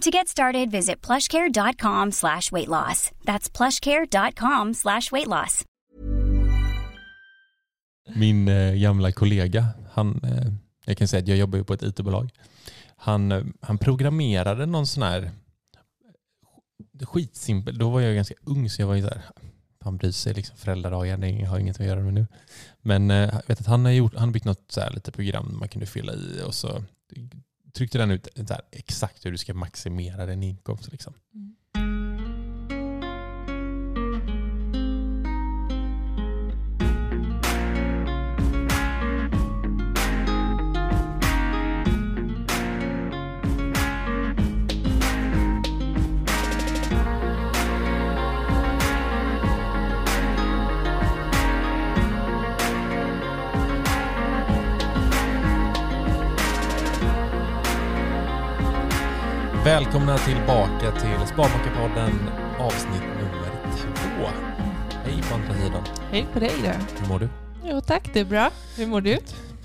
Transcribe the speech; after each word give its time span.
To 0.00 0.10
get 0.10 0.28
started, 0.28 0.70
visit 0.70 1.06
plushcare.com 1.06 2.12
slash 2.12 2.52
weight 2.52 2.68
loss. 2.68 3.10
That's 3.24 3.56
plushcare.com 3.56 4.74
slash 4.74 5.12
weight 5.12 5.26
loss. 5.26 5.64
Min 8.14 8.48
eh, 8.48 8.74
gamla 8.74 9.12
kollega, 9.12 9.66
han, 9.92 10.20
eh, 10.24 10.52
jag 10.86 10.98
kan 10.98 11.08
säga 11.08 11.22
att 11.22 11.28
jag 11.28 11.38
jobbar 11.38 11.58
ju 11.58 11.64
på 11.64 11.74
ett 11.74 11.82
IT-bolag. 11.82 12.30
Han, 12.96 13.32
eh, 13.32 13.44
han 13.60 13.78
programmerade 13.78 14.66
någon 14.66 14.86
sån 14.86 15.02
här 15.02 15.30
skitsimpel, 17.02 17.78
då 17.78 17.90
var 17.90 18.00
jag 18.00 18.14
ganska 18.14 18.34
ung 18.44 18.70
så 18.70 18.82
jag 18.82 18.86
var 18.86 18.94
ju 18.94 19.02
där, 19.02 19.22
han 19.80 19.96
bryr 19.96 20.10
sig 20.12 20.34
liksom 20.34 20.56
föräldradagar, 20.56 21.16
det 21.16 21.44
har 21.44 21.58
inget 21.58 21.80
att 21.80 21.86
göra 21.86 22.00
med 22.00 22.14
nu. 22.14 22.26
Men 22.80 23.10
eh, 23.10 23.16
jag 23.16 23.42
vet 23.46 23.60
att 23.60 23.66
han 23.66 23.84
har, 23.84 23.92
gjort, 23.92 24.14
han 24.14 24.28
har 24.28 24.32
byggt 24.32 24.44
något 24.44 24.64
så 24.68 24.80
här 24.80 24.90
lite 24.90 25.12
program 25.12 25.56
man 25.58 25.68
kunde 25.68 25.86
fylla 25.86 26.12
i 26.12 26.42
och 26.46 26.54
så 26.54 26.82
tryckte 27.72 27.98
den 27.98 28.10
ut 28.10 28.28
så 28.34 28.54
här, 28.54 28.62
exakt 28.70 29.26
hur 29.26 29.32
du 29.32 29.38
ska 29.38 29.54
maximera 29.54 30.26
din 30.26 30.42
inkomst. 30.42 30.92
Liksom. 30.92 31.14
Mm. 31.34 31.56
Välkomna 59.80 60.18
tillbaka 60.18 60.92
till 60.92 61.26
Sparmakarpodden 61.26 62.28
avsnitt 62.58 63.02
nummer 63.02 63.74
två. 63.74 64.26
Hej 65.04 65.22
på 65.22 65.34
andra 65.34 65.54
sidan. 65.54 65.84
Hej 66.10 66.26
på 66.32 66.38
dig 66.40 66.52
då. 66.62 67.00
Hur 67.00 67.08
mår 67.08 67.18
du? 67.18 67.28
Jo 67.64 67.80
tack, 67.80 68.10
det 68.12 68.20
är 68.20 68.24
bra. 68.24 68.50
Hur 68.76 68.86
mår 68.86 69.00
du? 69.00 69.18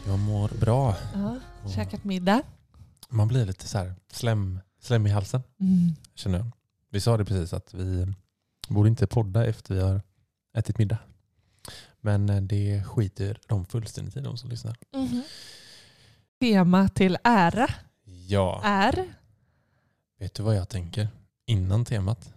Jag 0.08 0.20
mår 0.20 0.60
bra. 0.60 0.96
Ja, 1.14 1.38
käkat 1.76 2.04
middag. 2.04 2.42
Man 3.10 3.28
blir 3.28 3.46
lite 3.46 3.68
så 3.68 3.78
här 3.78 3.96
slem, 4.12 4.60
slem 4.82 5.08
i 5.08 5.10
halsen. 5.10 5.44
Mm. 5.60 5.96
Känner 6.16 6.38
jag. 6.38 6.52
Vi 6.90 7.02
sa 7.02 7.18
det 7.18 7.26
precis 7.26 7.54
att 7.54 7.74
vi 7.74 8.14
borde 8.68 8.90
inte 8.90 9.08
podda 9.08 9.46
efter 9.46 9.74
vi 9.76 9.82
har 9.82 10.02
ätit 10.58 10.78
middag. 10.78 10.98
Men 12.02 12.30
eh, 12.30 12.42
det 12.42 12.84
skiter 12.84 13.40
de 13.48 13.66
fullständigt 13.66 14.18
i 14.18 14.22
de 14.22 14.38
som 14.38 14.50
lyssnar. 14.50 14.76
Mhm. 14.94 15.24
Tema 16.40 16.90
till 16.90 17.18
ära 17.24 17.70
Ja, 18.28 18.62
är? 18.64 19.06
Vet 20.20 20.34
du 20.34 20.44
vad 20.44 20.56
jag 20.56 20.70
tänker? 20.70 21.08
Innan 21.46 21.86
temat 21.86 22.34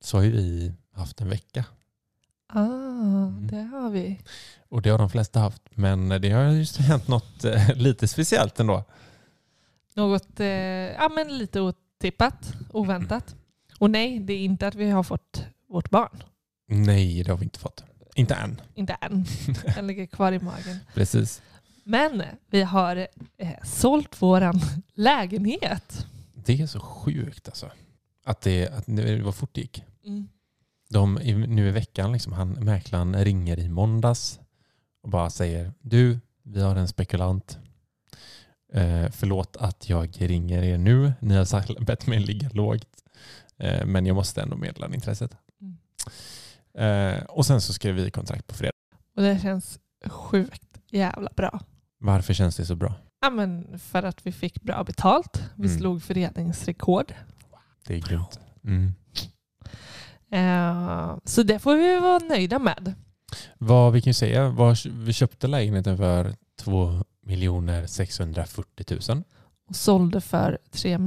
så 0.00 0.16
har 0.16 0.24
ju 0.24 0.30
vi 0.30 0.72
haft 0.92 1.20
en 1.20 1.28
vecka. 1.28 1.64
Ah, 2.46 3.26
det 3.40 3.62
har 3.62 3.90
vi. 3.90 4.20
Och 4.68 4.82
det 4.82 4.90
har 4.90 4.98
de 4.98 5.10
flesta 5.10 5.40
haft. 5.40 5.62
Men 5.70 6.08
det 6.08 6.30
har 6.30 6.42
just 6.44 6.76
hänt 6.80 7.08
något 7.08 7.44
eh, 7.44 7.74
lite 7.74 8.08
speciellt 8.08 8.60
ändå. 8.60 8.84
Något 9.94 10.40
eh, 10.40 10.46
ja, 10.46 11.08
men 11.14 11.38
lite 11.38 11.60
otippat, 11.60 12.52
oväntat. 12.72 13.34
Och 13.78 13.90
nej, 13.90 14.18
det 14.18 14.32
är 14.32 14.44
inte 14.44 14.66
att 14.66 14.74
vi 14.74 14.90
har 14.90 15.02
fått 15.02 15.44
vårt 15.68 15.90
barn. 15.90 16.22
Nej, 16.66 17.22
det 17.22 17.30
har 17.30 17.38
vi 17.38 17.44
inte 17.44 17.58
fått. 17.58 17.84
Inte 18.14 18.34
än. 18.34 18.60
Inte 18.74 18.96
än. 19.00 19.26
Den 19.74 19.86
ligger 19.86 20.06
kvar 20.06 20.32
i 20.32 20.38
magen. 20.38 20.78
Precis. 20.94 21.42
Men 21.84 22.22
vi 22.50 22.62
har 22.62 23.06
eh, 23.36 23.64
sålt 23.64 24.22
våran 24.22 24.60
lägenhet. 24.94 26.06
Det 26.44 26.60
är 26.60 26.66
så 26.66 26.80
sjukt 26.80 27.48
alltså. 27.48 27.70
Att 28.24 28.40
det, 28.40 28.68
att 28.68 28.84
det 28.86 29.22
var 29.22 29.32
fort 29.32 29.50
det 29.52 29.60
gick. 29.60 29.84
Mm. 30.04 30.28
De, 30.90 31.14
nu 31.48 31.68
i 31.68 31.70
veckan, 31.70 32.12
liksom, 32.12 32.32
han, 32.32 32.50
mäklaren 32.50 33.24
ringer 33.24 33.58
i 33.58 33.68
måndags 33.68 34.40
och 35.02 35.08
bara 35.08 35.30
säger 35.30 35.72
du, 35.80 36.20
vi 36.42 36.62
har 36.62 36.76
en 36.76 36.88
spekulant. 36.88 37.58
Eh, 38.72 39.10
förlåt 39.10 39.56
att 39.56 39.88
jag 39.88 40.16
ringer 40.18 40.62
er 40.62 40.78
nu. 40.78 41.12
Ni 41.20 41.34
har 41.34 41.44
sagt, 41.44 41.78
bett 41.86 42.06
mig 42.06 42.20
ligga 42.20 42.50
lågt. 42.52 43.02
Eh, 43.58 43.86
men 43.86 44.06
jag 44.06 44.14
måste 44.14 44.42
ändå 44.42 44.56
meddela 44.56 44.94
intresset. 44.94 45.36
Mm. 45.60 45.76
Eh, 46.74 47.24
och 47.24 47.46
sen 47.46 47.60
så 47.60 47.72
skrev 47.72 47.94
vi 47.94 48.10
kontrakt 48.10 48.46
på 48.46 48.54
fredag. 48.54 48.72
Och 49.16 49.22
det 49.22 49.40
känns 49.42 49.78
sjukt 50.06 50.80
jävla 50.90 51.30
bra. 51.36 51.60
Varför 51.98 52.34
känns 52.34 52.56
det 52.56 52.66
så 52.66 52.76
bra? 52.76 52.94
Ja, 53.22 53.30
men 53.30 53.78
för 53.78 54.02
att 54.02 54.26
vi 54.26 54.32
fick 54.32 54.62
bra 54.62 54.84
betalt. 54.84 55.42
Vi 55.56 55.66
Mm. 55.66 55.78
slog 55.78 56.02
föreningsrekord. 56.02 57.14
Det 57.86 57.94
är 57.94 57.98
grymt. 58.00 58.40
Mm. 58.64 58.94
Eh, 60.30 61.16
så 61.24 61.42
det 61.42 61.58
får 61.58 61.74
vi 61.76 62.00
vara 62.00 62.18
nöjda 62.18 62.58
med. 62.58 62.94
Vad 63.58 63.92
vi 63.92 64.02
kan 64.02 64.14
säga, 64.14 64.48
vad, 64.48 64.76
vi 64.86 65.12
köpte 65.12 65.46
lägenheten 65.46 65.96
för 65.96 66.34
2 66.60 67.04
640 67.86 68.98
000. 69.08 69.22
Och 69.68 69.76
sålde 69.76 70.20
för 70.20 70.58
3 70.70 70.98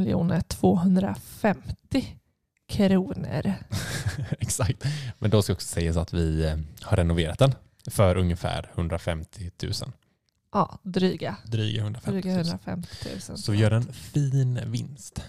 250 0.48 2.18
kronor. 2.68 3.54
Exakt. 4.40 4.84
Men 5.20 5.30
då 5.31 5.42
ska 5.42 5.54
också 5.54 5.68
sägas 5.68 5.98
att 5.98 6.14
vi 6.14 6.46
eh, 6.46 6.56
har 6.81 6.98
renoverat 6.98 7.39
den 7.39 7.56
för 7.88 8.18
ungefär 8.18 8.72
150 8.75 9.51
000. 9.63 9.72
Ja, 10.56 10.80
dryga. 10.84 11.38
Dryga 11.46 11.81
150 11.81 12.12
Dryga 12.22 12.36
000. 12.36 12.46
150 12.46 12.90
000. 13.30 13.38
Så 13.38 13.52
vi 13.52 13.57
gör 13.57 13.72
en 13.72 13.94
fin 13.94 14.60
vinst. 14.66 15.24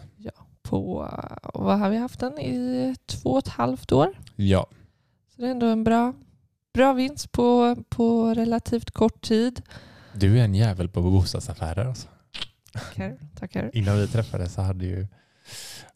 På, 0.63 1.11
vad 1.55 1.79
har 1.79 1.91
vi 1.91 1.97
haft 1.97 2.21
den 2.21 2.39
i 2.39 2.95
två 3.07 3.31
och 3.31 3.39
ett 3.39 3.49
halvt 3.49 3.93
år? 3.93 4.21
Ja, 4.37 4.67
Så 5.35 5.41
det 5.43 5.47
är 5.47 5.51
ändå 5.51 5.67
en 5.67 5.85
bra, 5.85 6.15
bra 6.75 6.93
vinst 6.93 7.33
på, 7.33 7.77
på 7.89 8.35
relativt 8.35 8.91
kort 8.91 9.21
tid. 9.23 9.63
du 10.15 10.39
är 10.39 10.45
en 10.45 10.55
jävel 10.55 10.89
på 10.89 11.03
bostadsaffärer. 11.03 11.87
Alltså. 11.87 12.09
Tackar. 12.73 13.19
tackar. 13.35 13.71
Innan 13.73 13.99
vi 13.99 14.09
träffades 14.09 14.55
så 14.55 14.63
hade 14.63 14.85
ju 14.85 15.07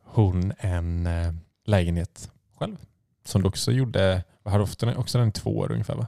hon 0.04 0.52
en 0.58 1.06
eh, 1.06 1.34
lägenhet 1.64 2.30
själv. 2.58 2.76
Som 3.24 3.42
du 3.42 3.48
också 3.48 3.72
gjorde, 3.72 4.24
hade 4.44 4.62
ofta 4.62 4.96
också 4.96 5.18
den 5.18 5.28
i 5.28 5.32
två 5.32 5.58
år 5.58 5.72
ungefär 5.72 5.94
va? 5.94 6.06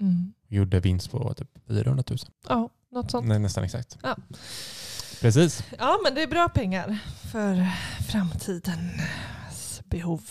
Mm. 0.00 0.32
Gjorde 0.52 0.80
vinst 0.80 1.10
på 1.10 1.34
typ 1.34 1.48
400 1.68 2.04
000. 2.10 2.18
Ja, 2.48 2.68
något 2.90 3.10
sånt. 3.10 3.26
Nej, 3.26 3.38
nästan 3.38 3.64
exakt. 3.64 3.98
Ja. 4.02 4.16
Precis. 5.20 5.64
Ja, 5.78 5.98
men 6.04 6.14
det 6.14 6.22
är 6.22 6.26
bra 6.26 6.48
pengar 6.48 6.98
för 7.32 7.66
framtidens 8.10 9.82
behov. 9.84 10.30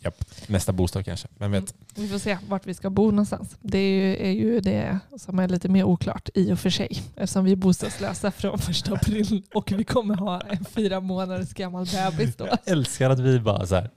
Japp. 0.00 0.24
Nästa 0.46 0.72
bostad 0.72 1.04
kanske, 1.04 1.28
vem 1.38 1.52
vet. 1.52 1.74
Vi 1.94 2.08
får 2.08 2.18
se 2.18 2.38
vart 2.48 2.66
vi 2.66 2.74
ska 2.74 2.90
bo 2.90 3.10
någonstans. 3.10 3.56
Det 3.60 3.78
är 3.78 4.06
ju, 4.06 4.16
är 4.16 4.30
ju 4.30 4.60
det 4.60 4.98
som 5.16 5.38
är 5.38 5.48
lite 5.48 5.68
mer 5.68 5.84
oklart 5.84 6.28
i 6.34 6.52
och 6.52 6.58
för 6.58 6.70
sig. 6.70 7.02
Eftersom 7.16 7.44
vi 7.44 7.52
är 7.52 7.56
bostadslösa 7.56 8.30
från 8.30 8.58
första 8.58 8.94
april 8.94 9.42
och 9.54 9.72
vi 9.72 9.84
kommer 9.84 10.14
ha 10.14 10.40
en 10.40 10.64
fyra 10.64 11.00
månaders 11.00 11.54
gammal 11.54 11.86
bebis 11.86 12.36
då. 12.36 12.46
Jag 12.46 12.58
älskar 12.64 13.10
att 13.10 13.20
vi 13.20 13.40
bara 13.40 13.66
så 13.66 13.74
här. 13.74 13.90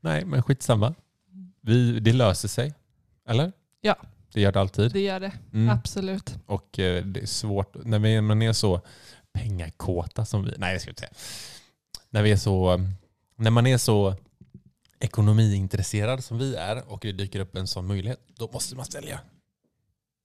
nej 0.00 0.24
men 0.24 0.42
skitsamma. 0.42 0.94
Vi, 1.60 2.00
det 2.00 2.12
löser 2.12 2.48
sig. 2.48 2.74
Eller? 3.28 3.52
Ja. 3.80 3.96
Det 4.32 4.40
gör 4.40 4.52
det 4.52 4.60
alltid. 4.60 4.92
Det 4.92 5.00
gör 5.00 5.20
det, 5.20 5.32
Mm. 5.52 5.68
absolut. 5.70 6.34
Och 6.46 6.78
eh, 6.78 7.04
det 7.04 7.20
är 7.20 7.26
svårt, 7.26 7.76
när 7.84 7.98
vi- 7.98 8.20
man 8.20 8.42
är 8.42 8.52
så 8.52 8.80
pengakåta 9.32 10.24
som 10.24 10.44
vi, 10.44 10.54
nej 10.58 10.74
det 10.74 10.80
ska 10.80 10.90
inte 10.90 11.00
säga. 11.00 11.12
När 12.10 12.22
vi 12.22 12.30
är 12.32 12.36
så, 12.36 12.80
när 13.36 13.50
man 13.50 13.66
är 13.66 13.78
så 13.78 14.14
ekonomiintresserad 15.00 16.24
som 16.24 16.38
vi 16.38 16.54
är 16.56 16.92
och 16.92 16.98
det 17.02 17.12
dyker 17.12 17.40
upp 17.40 17.56
en 17.56 17.66
sån 17.66 17.86
möjlighet, 17.86 18.20
då 18.36 18.50
måste 18.52 18.76
man 18.76 18.84
sälja. 18.84 19.20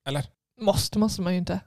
Eller? 0.08 0.26
Måste 0.62 1.00
måste 1.00 1.22
man 1.22 1.34
ju 1.34 1.40
inte. 1.40 1.60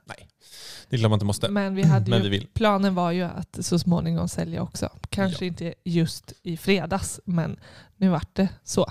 Det 0.88 0.96
är 0.96 0.98
klart 0.98 1.10
man 1.10 1.16
inte 1.16 1.24
måste. 1.26 1.48
Men 1.48 1.74
vi 1.74 1.82
hade 1.82 2.10
Men 2.10 2.22
ju, 2.24 2.28
vi 2.28 2.46
planen 2.46 2.94
var 2.94 3.10
ju 3.10 3.22
att 3.22 3.58
så 3.60 3.78
småningom 3.78 4.28
sälja 4.28 4.62
också. 4.62 4.90
Kanske 5.10 5.46
inte 5.46 5.74
just 5.84 6.32
i 6.42 6.56
fredags, 6.56 7.20
men 7.24 7.60
nu 7.96 8.08
vart 8.08 8.34
det 8.34 8.48
så. 8.64 8.90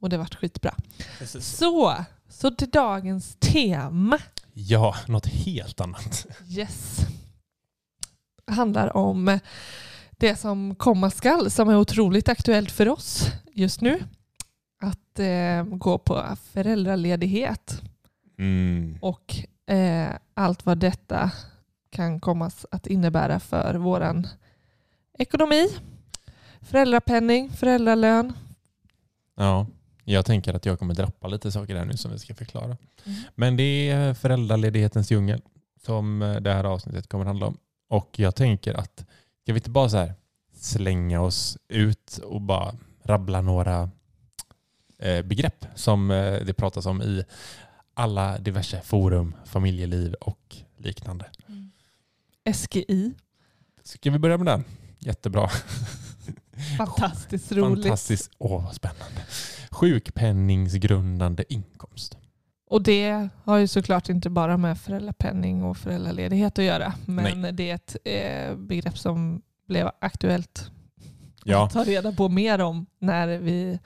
Och 0.00 0.08
det 0.08 0.18
vart 0.18 0.34
skitbra. 0.34 0.74
Så, 1.40 1.94
så 2.30 2.50
till 2.50 2.70
dagens 2.70 3.36
tema. 3.40 4.18
Ja, 4.52 4.94
något 5.08 5.26
helt 5.26 5.80
annat. 5.80 6.26
Yes. 6.48 6.98
handlar 8.46 8.96
om 8.96 9.38
det 10.10 10.36
som 10.36 10.74
komma 10.74 11.10
skall, 11.10 11.50
som 11.50 11.68
är 11.68 11.76
otroligt 11.76 12.28
aktuellt 12.28 12.70
för 12.70 12.88
oss 12.88 13.26
just 13.54 13.80
nu. 13.80 14.04
Att 14.82 15.18
eh, 15.18 15.64
gå 15.64 15.98
på 15.98 16.36
föräldraledighet 16.52 17.82
Mm. 18.38 18.98
och 19.00 19.36
eh, 19.74 20.08
allt 20.34 20.66
vad 20.66 20.78
detta 20.78 21.30
kan 21.90 22.20
komma 22.20 22.50
att 22.70 22.86
innebära 22.86 23.40
för 23.40 23.74
våran 23.74 24.26
ekonomi. 25.18 25.68
Föräldrapenning, 26.60 27.50
föräldralön. 27.50 28.32
Ja, 29.36 29.66
jag 30.10 30.26
tänker 30.26 30.54
att 30.54 30.66
jag 30.66 30.78
kommer 30.78 30.94
droppa 30.94 31.28
lite 31.28 31.52
saker 31.52 31.74
där 31.74 31.84
nu 31.84 31.96
som 31.96 32.10
vi 32.10 32.18
ska 32.18 32.34
förklara. 32.34 32.76
Mm. 33.04 33.22
Men 33.34 33.56
det 33.56 33.90
är 33.90 34.14
föräldraledighetens 34.14 35.10
djungel 35.10 35.42
som 35.84 36.22
eh, 36.22 36.36
det 36.36 36.52
här 36.52 36.64
avsnittet 36.64 37.08
kommer 37.08 37.24
handla 37.24 37.46
om. 37.46 37.56
Och 37.88 38.18
jag 38.18 38.34
tänker 38.34 38.74
att, 38.74 39.04
ska 39.42 39.52
vi 39.52 39.58
inte 39.58 39.70
bara 39.70 39.88
så 39.88 39.96
här 39.96 40.14
slänga 40.54 41.20
oss 41.20 41.58
ut 41.68 42.18
och 42.24 42.40
bara 42.40 42.74
rabbla 43.02 43.40
några 43.40 43.90
eh, 44.98 45.22
begrepp 45.22 45.66
som 45.74 46.10
eh, 46.10 46.44
det 46.44 46.54
pratas 46.54 46.86
om 46.86 47.02
i 47.02 47.24
alla 47.94 48.38
diverse 48.38 48.80
forum, 48.80 49.34
familjeliv 49.44 50.14
och 50.14 50.56
liknande. 50.76 51.24
SGI. 52.54 53.14
Ska 53.82 54.10
vi 54.10 54.18
börja 54.18 54.36
med 54.36 54.46
den? 54.46 54.64
Jättebra. 54.98 55.50
Fantastiskt 56.78 57.52
roligt. 57.52 57.84
Fantastiskt. 57.84 58.30
Åh, 58.38 58.64
vad 58.64 58.74
spännande. 58.74 59.22
Sjukpenningsgrundande 59.70 61.44
inkomst. 61.48 62.16
Och 62.66 62.82
det 62.82 63.28
har 63.44 63.58
ju 63.58 63.66
såklart 63.68 64.08
inte 64.08 64.30
bara 64.30 64.56
med 64.56 64.78
föräldrapenning 64.78 65.64
och 65.64 65.76
föräldraledighet 65.76 66.58
att 66.58 66.64
göra. 66.64 66.94
Men 67.06 67.56
det 67.56 67.70
är 67.70 67.74
ett 67.74 67.96
eh, 68.04 68.56
begrepp 68.56 68.98
som 68.98 69.42
blev 69.68 69.90
aktuellt 70.00 70.70
Ja. 71.44 71.64
att 71.66 71.72
ta 71.72 71.84
reda 71.84 72.12
på 72.12 72.28
mer 72.28 72.58
om 72.60 72.86
när 72.98 73.28
vi 73.38 73.78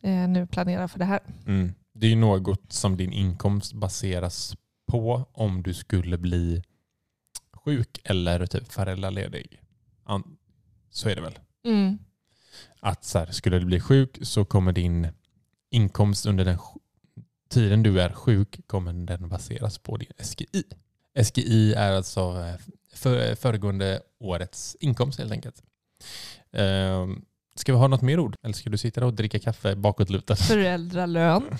eh, 0.00 0.28
nu 0.28 0.46
planerar 0.46 0.88
för 0.88 0.98
det 0.98 1.04
här. 1.04 1.20
Mm. 1.46 1.74
Det 1.94 2.06
är 2.06 2.10
ju 2.10 2.16
något 2.16 2.72
som 2.72 2.96
din 2.96 3.12
inkomst 3.12 3.72
baseras 3.72 4.56
på 4.90 5.26
om 5.32 5.62
du 5.62 5.74
skulle 5.74 6.18
bli 6.18 6.62
sjuk 7.64 8.00
eller 8.04 8.46
typ 8.46 8.72
föräldraledig. 8.72 9.60
Så 10.90 11.08
är 11.08 11.14
det 11.14 11.20
väl? 11.20 11.38
Mm. 11.68 11.98
Att 12.80 13.04
så 13.04 13.18
här, 13.18 13.26
skulle 13.26 13.58
du 13.58 13.64
bli 13.64 13.80
sjuk 13.80 14.18
så 14.22 14.44
kommer 14.44 14.72
din 14.72 15.08
inkomst 15.70 16.26
under 16.26 16.44
den 16.44 16.58
tiden 17.50 17.82
du 17.82 18.00
är 18.00 18.12
sjuk 18.12 18.60
kommer 18.66 18.92
den 18.92 19.28
baseras 19.28 19.78
på 19.78 19.96
din 19.96 20.12
SGI. 20.18 20.64
SGI 21.24 21.74
är 21.74 21.92
alltså 21.92 22.20
eh, 22.20 22.54
för, 22.94 23.34
föregående 23.34 24.00
årets 24.20 24.76
inkomst 24.80 25.18
helt 25.18 25.32
enkelt. 25.32 25.62
Ehm, 26.52 27.24
Ska 27.58 27.72
vi 27.72 27.78
ha 27.78 27.88
något 27.88 28.02
mer 28.02 28.20
ord? 28.20 28.36
Eller 28.42 28.54
ska 28.54 28.70
du 28.70 28.78
sitta 28.78 29.00
där 29.00 29.06
och 29.06 29.14
dricka 29.14 29.38
kaffe 29.38 29.76
bakåtlutad? 29.76 30.36
Föräldralön. 30.48 31.58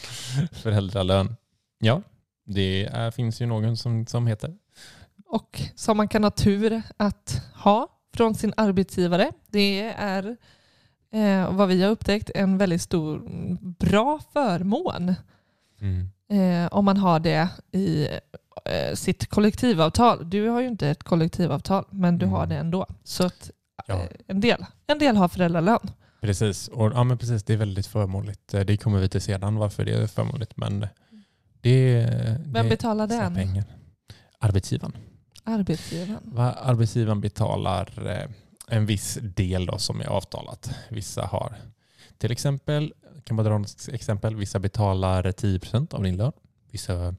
Föräldralön. 0.53 1.37
Ja, 1.79 2.03
det 2.47 2.85
är, 2.85 3.11
finns 3.11 3.41
ju 3.41 3.47
någon 3.47 3.77
som, 3.77 4.07
som 4.07 4.27
heter. 4.27 4.57
Och 5.27 5.63
som 5.75 5.97
man 5.97 6.09
kan 6.09 6.25
ha 6.25 6.31
tur 6.31 6.83
att 6.97 7.43
ha 7.55 7.89
från 8.19 8.35
sin 8.35 8.53
arbetsgivare. 8.57 9.31
Det 9.51 9.81
är 9.97 10.37
eh, 11.13 11.53
vad 11.57 11.69
vi 11.69 11.83
har 11.83 11.91
upptäckt 11.91 12.31
en 12.35 12.59
väldigt 12.59 12.83
stor, 12.83 13.19
bra 13.79 14.21
förmån 14.33 15.15
Mm. 15.81 16.09
eh, 16.65 16.69
om 16.73 16.85
man 16.85 16.97
har 16.97 17.21
det 17.21 17.49
i 17.73 18.09
eh, 18.65 18.95
sitt 18.95 19.27
kollektivavtal. 19.29 20.31
Du 20.31 20.49
har 20.49 20.61
ju 20.61 20.67
inte 20.69 20.89
ett 20.89 21.03
kollektivavtal, 21.03 21.85
men 21.91 22.19
du 22.19 22.27
har 22.27 22.39
Mm. 22.39 22.49
det 22.49 22.57
ändå. 22.57 22.87
Så 23.05 23.27
att, 23.27 23.51
Ja. 23.87 23.95
eh, 23.95 24.09
en, 24.27 24.41
del, 24.41 24.65
en 24.87 24.99
del 24.99 25.17
har 25.17 25.29
föräldralön. 25.29 25.91
Precis, 26.21 26.69
och, 26.69 26.93
ja, 26.95 27.05
men 27.05 27.19
precis, 27.19 27.45
det 27.45 27.53
är 27.53 27.57
väldigt 27.57 27.87
förmånligt. 27.87 28.55
Eh, 28.55 28.61
Det 28.61 28.77
kommer 28.77 28.99
vi 29.01 29.09
till 29.09 29.21
sedan 29.21 29.57
varför 29.57 29.85
det 29.85 29.93
är 29.93 30.07
förmånligt. 30.07 30.57
Men 30.57 30.87
det, 31.61 32.07
Vem 32.47 32.53
det 32.65 32.69
betalar 32.71 33.07
den? 33.07 33.35
pengar. 33.35 33.65
Arbetsgivaren. 34.39 34.93
Arbetsgivaren. 35.49 36.21
Va? 36.23 36.53
Arbetsgivaren 36.53 37.21
betalar 37.21 38.07
eh, 38.07 38.31
en 38.69 38.87
viss 38.87 39.19
del 39.23 39.67
då 39.67 39.79
som 39.79 40.01
är 40.01 40.07
avtalat. 40.07 40.71
Vissa 40.89 41.27
har 41.27 41.57
till 42.19 42.33
exempel, 42.33 42.93
kan 43.25 43.37
man 43.37 43.45
dra 43.45 43.61
ett 43.61 43.89
exempel, 43.93 44.37
vissa 44.37 44.59
betalar 44.59 45.23
10% 45.23 45.95
av 45.95 46.03
din 46.03 46.17
lön. 46.17 46.33
Vissa 46.71 47.15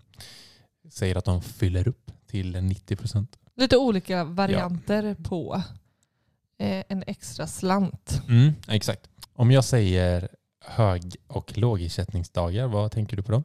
säger 0.90 1.16
att 1.16 1.26
de 1.26 1.42
fyller 1.42 1.88
upp 1.88 2.12
till 2.28 2.56
90%. 2.56 3.28
Lite 3.56 3.78
olika 3.78 4.24
varianter 4.24 5.16
på 5.24 5.64
eh, 6.58 6.84
en 6.90 7.04
extra 7.08 7.48
slant. 7.48 8.22
Mm, 8.28 8.54
exakt. 8.68 9.10
Om 9.34 9.52
jag 9.52 9.64
säger 9.64 10.30
hög 10.66 11.16
och 11.28 11.58
lågersättningsdagar, 11.58 12.68
vad 12.68 12.92
tänker 12.92 13.18
du 13.18 13.24
på 13.24 13.31
då? 13.31 13.44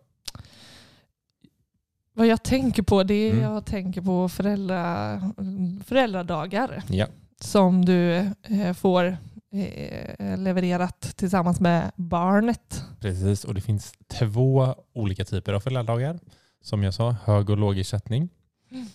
Vad 2.16 2.26
jag 2.26 2.42
tänker 2.42 2.82
på 2.82 3.02
det 3.02 3.14
är 3.14 3.30
Mm. 3.32 3.42
jag 3.42 3.64
tänker 3.66 4.00
på 4.00 4.28
föräldra, 4.28 5.20
föräldradagar 5.86 6.82
Ja. 6.88 7.06
som 7.40 7.84
du 7.84 8.14
eh, 8.42 8.72
får 8.74 9.04
eh, 9.52 10.38
levererat 10.38 11.00
tillsammans 11.16 11.60
med 11.60 11.90
barnet. 11.96 12.84
Precis, 13.00 13.44
och 13.44 13.54
det 13.54 13.60
finns 13.60 13.92
två 14.08 14.74
olika 14.94 15.24
typer 15.24 15.52
av 15.52 15.60
föräldradagar. 15.60 16.18
Som 16.62 16.82
jag 16.82 16.94
sa, 16.94 17.10
hög 17.24 17.50
och 17.50 17.56
lågersättning. 17.58 18.28
Mm. 18.70 18.86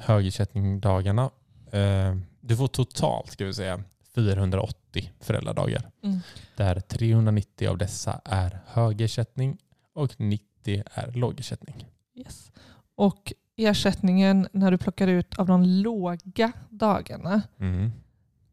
Högersättningsdagarna, 0.00 1.30
eh, 1.72 2.16
du 2.40 2.56
får 2.56 2.68
totalt 2.68 3.30
ska 3.32 3.44
vi 3.44 3.54
säga 3.54 3.80
480 4.14 5.10
föräldradagar. 5.20 5.90
Mm. 6.02 6.18
Där 6.56 6.80
390 6.80 7.68
av 7.70 7.78
dessa 7.78 8.20
är 8.24 8.58
högersättning 8.66 9.58
och 9.94 10.20
90 10.20 10.82
är 10.94 11.12
lågersättning. 11.12 11.86
Yes. 12.14 12.52
Och 12.94 13.32
ersättningen 13.56 14.48
när 14.52 14.70
du 14.70 14.78
plockar 14.78 15.08
ut 15.08 15.38
av 15.38 15.46
de 15.46 15.62
låga 15.62 16.52
dagarna 16.70 17.42
Mm. 17.60 17.92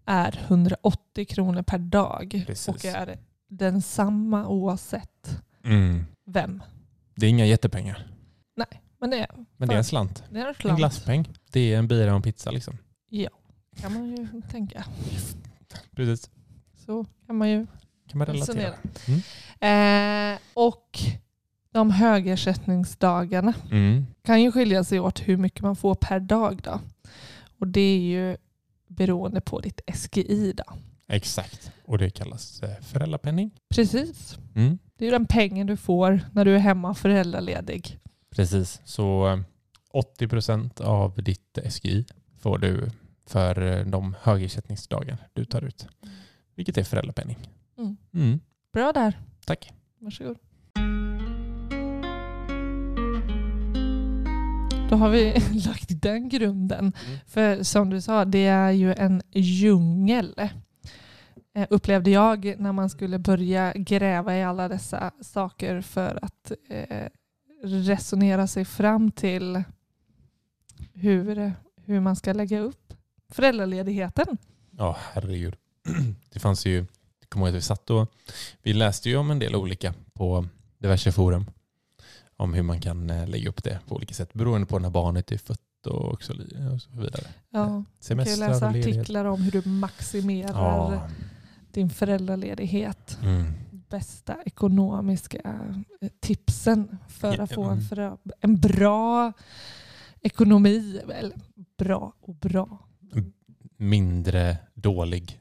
är 0.06 0.40
180 0.48 1.26
kronor 1.26 1.62
per 1.62 1.78
dag 1.78 2.44
Precis. 2.48 2.68
och 2.68 2.86
är 2.86 3.18
densamma 3.50 4.48
oavsett 4.48 5.42
Mm. 5.64 6.06
vem. 6.26 6.64
Det 7.16 7.26
är 7.26 7.30
inga 7.30 7.46
jättepengar, 7.46 8.08
Men 9.00 9.10
det, 9.10 9.28
men 9.58 9.68
det 9.70 9.74
är 9.74 9.78
en 9.78 9.84
slant. 9.84 10.24
det 10.30 10.40
är 10.40 10.44
en 10.44 10.48
En 10.48 10.56
slant. 10.56 10.78
glasspeng. 10.78 11.30
Det 11.52 11.74
är 11.74 11.78
en 11.80 11.88
bira 11.88 12.10
och 12.12 12.16
en 12.16 12.22
pizza 12.22 12.52
liksom. 12.52 12.78
Ja, 13.10 13.30
kan 13.76 13.94
man 13.94 14.06
ju 14.10 14.28
tänka. 14.52 14.86
Precis. 15.96 16.30
Så 16.86 17.06
kan 17.26 17.36
man 17.38 17.50
ju 17.50 17.68
Kan 18.08 18.18
man 18.18 18.28
relatera. 18.28 18.74
resonera. 18.74 20.34
Eh, 20.34 20.40
och 20.54 21.00
de 21.72 21.92
högersättningsdagarna 21.92 23.54
Mm. 23.72 24.06
kan 24.24 24.42
ju 24.42 24.52
skilja 24.52 24.84
sig 24.84 25.00
åt 25.00 25.20
hur 25.20 25.38
mycket 25.38 25.62
man 25.62 25.76
får 25.76 25.96
per 25.96 26.20
dag. 26.20 26.62
Då. 26.64 26.80
Och 27.60 27.68
det 27.68 27.82
är 27.82 28.00
ju 28.00 28.38
beroende 28.88 29.42
på 29.42 29.60
ditt 29.60 29.82
SGI. 29.94 30.54
Då. 30.58 30.64
Exakt. 31.08 31.72
Och 31.86 31.98
det 31.98 32.10
kallas 32.10 32.64
eh, 32.64 32.80
föräldrapenning. 32.82 33.52
Precis. 33.76 34.38
Mm. 34.56 34.80
Det 34.98 35.06
är 35.06 35.08
ju 35.08 35.12
den 35.12 35.26
pengen 35.26 35.68
du 35.68 35.78
får 35.78 36.20
när 36.32 36.46
du 36.46 36.56
är 36.56 36.60
hemma 36.60 36.94
föräldraledig. 36.94 38.00
Precis, 38.36 38.82
så 38.86 39.28
eh, 39.28 39.40
80 39.92 40.28
procent 40.28 40.82
av 40.82 41.24
ditt 41.24 41.58
SGI 41.70 42.06
får 42.40 42.58
du 42.58 42.92
för 43.28 43.62
eh, 43.62 43.86
de 43.86 44.16
högersättningsdagar 44.22 45.18
du 45.34 45.46
tar 45.46 45.62
ut. 45.62 45.88
Vilket 46.56 46.78
är 46.78 46.84
föräldrapenning. 46.84 47.38
Mm. 47.78 47.98
Mm. 48.14 48.40
Bra 48.74 48.92
där. 48.92 49.20
Tack. 49.46 49.74
Varsågod. 50.00 50.38
Då 54.92 54.98
har 54.98 55.10
vi 55.10 55.34
lagt 55.66 56.02
den 56.02 56.30
grunden. 56.30 56.80
Mm. 56.80 57.20
För 57.26 57.64
som 57.64 57.90
du 57.90 58.02
sa, 58.02 58.26
det 58.26 58.46
är 58.46 58.72
ju 58.72 58.94
en 58.94 59.22
djungel. 59.32 60.50
Eh, 61.56 61.68
upplevde 61.70 62.10
jag 62.10 62.56
när 62.60 62.72
man 62.72 62.90
skulle 62.90 63.20
börja 63.20 63.74
gräva 63.74 64.38
i 64.38 64.44
alla 64.44 64.68
dessa 64.68 65.12
saker 65.22 65.82
för 65.82 66.20
att 66.22 66.52
eh, 66.70 67.08
resonera 67.64 68.48
sig 68.48 68.66
fram 68.66 69.12
till 69.12 69.64
hur, 70.94 71.54
hur 71.86 72.00
man 72.00 72.16
ska 72.16 72.34
lägga 72.34 72.60
upp 72.60 72.94
föräldraledigheten. 73.30 74.38
Ja, 74.72 74.98
herregud. 75.14 75.56
Det 76.34 76.40
fanns 76.40 76.66
ju, 76.66 76.76
jag 77.20 77.30
kommer 77.30 77.46
ihåg 77.46 77.56
att 77.56 77.58
vi 77.58 77.62
satt 77.62 77.90
och 77.90 78.12
vi 78.62 78.74
läste 78.74 79.10
ju 79.10 79.16
om 79.16 79.32
en 79.32 79.40
del 79.40 79.56
olika 79.56 79.94
på 80.14 80.46
diverse 80.78 81.12
forum. 81.12 81.46
Om 82.42 82.54
hur 82.54 82.64
man 82.64 82.82
kan 82.82 83.10
eh, 83.10 83.28
lägga 83.28 83.50
upp 83.50 83.64
det 83.64 83.80
på 83.88 83.96
olika 83.96 84.14
sätt 84.14 84.34
beroende 84.34 84.68
på 84.68 84.80
när 84.80 84.90
barnet 84.90 85.32
är 85.32 85.38
fött 85.38 85.88
och 85.88 86.24
så, 86.24 86.34
vidare. 86.92 87.28
Ja, 87.50 87.60
man 87.60 87.70
kan 87.70 87.80
ju 87.80 87.86
Semestrar 88.00 88.50
läsa 88.50 88.68
artiklar 88.68 89.26
om 89.26 89.42
hur 89.42 89.52
du 89.52 89.70
maximerar 89.70 90.54
Ja. 90.54 91.10
din 91.72 91.90
föräldraledighet. 91.90 93.18
Mm. 93.24 93.54
bästa 93.90 94.36
ekonomiska 94.46 95.38
eh, 96.02 96.08
tipsen 96.20 96.98
för 97.08 97.40
att 97.40 97.54
få 97.54 97.64
en, 97.64 97.72
mm. 97.72 97.84
förö- 97.84 98.18
en 98.40 98.56
bra 98.56 99.34
ekonomi. 100.22 101.00
Eller 101.10 101.36
bra 101.78 102.14
och 102.22 102.36
bra. 102.36 102.80
Mindre 103.78 104.58
dålig. 104.74 105.40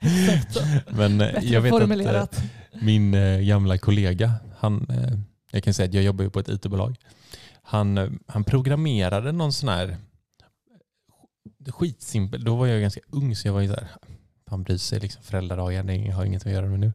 Men 0.90 1.20
eh, 1.20 1.44
jag 1.44 1.60
vet 1.60 2.06
att 2.06 2.38
eh, 2.38 2.44
min 2.82 3.14
eh, 3.14 3.40
gamla 3.40 3.78
kollega, 3.78 4.32
han, 4.58 4.86
eh, 4.90 5.18
jag 5.58 5.64
kan 5.64 5.74
säga 5.74 5.88
att 5.88 5.94
jag 5.94 6.04
jobbar 6.04 6.24
ju 6.24 6.30
på 6.30 6.40
ett 6.40 6.48
IT-bolag. 6.48 6.96
Han, 7.62 7.98
eh, 7.98 8.10
han 8.26 8.44
programmerade 8.44 9.32
någon 9.32 9.52
sån 9.52 9.68
här 9.68 9.96
skitsimpel, 11.68 12.44
då 12.44 12.56
var 12.56 12.66
jag 12.66 12.80
ganska 12.80 13.00
ung 13.10 13.36
så 13.36 13.48
jag 13.48 13.52
var 13.52 13.60
ju 13.60 13.68
där, 13.68 13.88
han 14.46 14.62
bryr 14.62 14.76
sig 14.76 15.00
liksom 15.00 15.22
föräldradagar, 15.22 15.82
det 15.82 16.10
har 16.10 16.24
inget 16.24 16.46
att 16.46 16.52
göra 16.52 16.66
med 16.66 16.80
nu. 16.80 16.92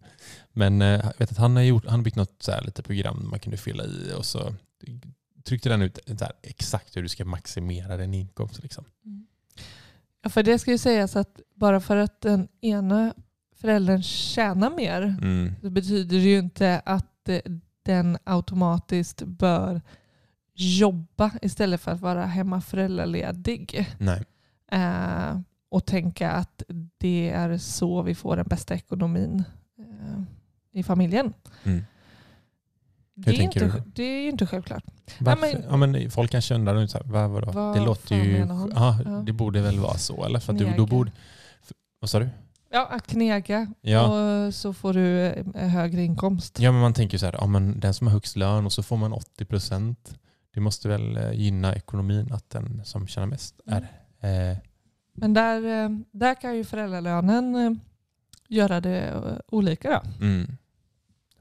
Men 0.51 0.81
eh, 0.81 0.87
jag 0.87 1.13
vet 1.17 1.31
att 1.31 1.37
han 1.37 1.55
har, 1.55 1.63
gjort, 1.63 1.85
han 1.85 1.99
har 1.99 2.03
byggt 2.03 2.15
något 2.15 2.35
så 2.43 2.51
här 2.51 2.61
lite 2.61 2.83
program 2.83 3.27
man 3.29 3.39
kunde 3.39 3.57
fylla 3.57 3.83
i 3.85 4.13
och 4.17 4.25
så 4.25 4.55
tryckte 5.43 5.69
den 5.69 5.81
ut 5.81 5.99
så 6.05 6.25
här, 6.25 6.33
exakt 6.41 6.97
hur 6.97 7.01
du 7.01 7.09
ska 7.09 7.25
maximera 7.25 7.97
din 7.97 8.13
inkomst. 8.13 8.63
Liksom. 8.63 8.85
Ja, 10.23 10.29
för 10.29 10.43
det 10.43 10.59
ska 10.59 10.71
ju 10.71 10.77
sägas 10.77 11.15
att 11.15 11.39
bara 11.55 11.79
för 11.79 11.97
att 11.97 12.21
den 12.21 12.47
ena 12.61 13.13
föräldern 13.55 14.03
tjänar 14.03 14.69
mer 14.69 15.01
Mm. 15.01 15.55
så 15.61 15.69
betyder 15.69 16.17
det 16.17 16.23
ju 16.23 16.39
inte 16.39 16.81
att 16.85 17.29
eh, 17.29 17.39
den 17.83 18.17
automatiskt 18.23 19.21
bör 19.25 19.81
jobba 20.55 21.31
istället 21.41 21.81
för 21.81 21.91
att 21.91 22.01
vara 22.01 22.25
hemma 22.25 22.61
föräldraledig. 22.61 23.87
Nej. 23.97 24.23
Eh, 24.71 25.39
och 25.69 25.85
tänka 25.85 26.31
att 26.31 26.63
det 26.97 27.29
är 27.29 27.57
så 27.57 28.01
vi 28.01 28.15
får 28.15 28.35
den 28.35 28.45
bästa 28.47 28.73
ekonomin 28.75 29.43
eh, 29.79 30.21
i 30.79 30.83
familjen. 30.83 31.33
Mm. 31.63 31.85
Det 33.15 33.31
är, 33.31 33.41
inte, 33.41 33.83
det 33.85 34.03
är 34.03 34.21
ju 34.23 34.29
inte 34.29 34.47
självklart. 34.47 34.83
Varför? 35.19 35.41
men- 35.41 35.63
ja, 35.69 35.77
men 35.77 36.11
folk 36.11 36.31
kanske 36.31 36.55
undrar, 36.55 36.73
nu 36.75 36.87
så 36.87 36.97
här, 36.97 37.05
vad, 37.05 37.29
vadå? 37.29 37.51
Vad 37.51 37.75
det 37.75 37.81
låter 37.85 38.15
ju... 38.15 38.37
Ja, 38.75 38.99
Ja. 39.05 39.11
Det 39.25 39.33
borde 39.33 39.61
väl 39.61 39.79
vara 39.79 39.97
så, 39.97 40.25
eller? 40.25 40.39
För 40.39 40.53
att 40.53 40.59
du, 40.59 40.73
då 40.77 40.85
borde... 40.85 41.11
Vad 41.99 42.09
sa 42.09 42.19
du? 42.19 42.29
Ja, 42.73 42.85
att 42.85 43.07
knega 43.07 43.67
Ja. 43.81 44.07
och 44.47 44.53
så 44.53 44.73
får 44.73 44.93
du 44.93 45.19
eh, 45.25 45.67
högre 45.67 46.03
inkomst. 46.03 46.59
ja, 46.59 46.71
men 46.71 46.81
man 46.81 46.93
tänker 46.93 47.17
så 47.17 47.25
här, 47.25 47.33
ja, 47.39 47.47
men 47.47 47.79
den 47.79 47.93
som 47.93 48.07
har 48.07 48.11
högst 48.13 48.35
lön 48.35 48.65
och 48.65 48.73
så 48.73 48.83
får 48.83 48.97
man 48.97 49.13
80 49.13 49.45
procent. 49.45 50.19
Det 50.53 50.59
måste 50.59 50.87
väl 50.87 51.17
eh, 51.17 51.31
gynna 51.31 51.75
ekonomin 51.75 52.31
att 52.31 52.49
den 52.49 52.81
som 52.85 53.07
tjänar 53.07 53.27
mest 53.27 53.55
Mm. 53.67 53.83
är... 54.19 54.51
Eh, 54.51 54.57
Men 55.13 55.33
där, 55.33 55.83
eh, 55.83 55.89
där 56.11 56.35
kan 56.41 56.55
ju 56.55 56.63
föräldralönen 56.63 57.79
göra 58.47 58.81
det 58.81 59.13
olika. 59.47 59.89
Då. 60.19 60.25
mm. 60.25 60.57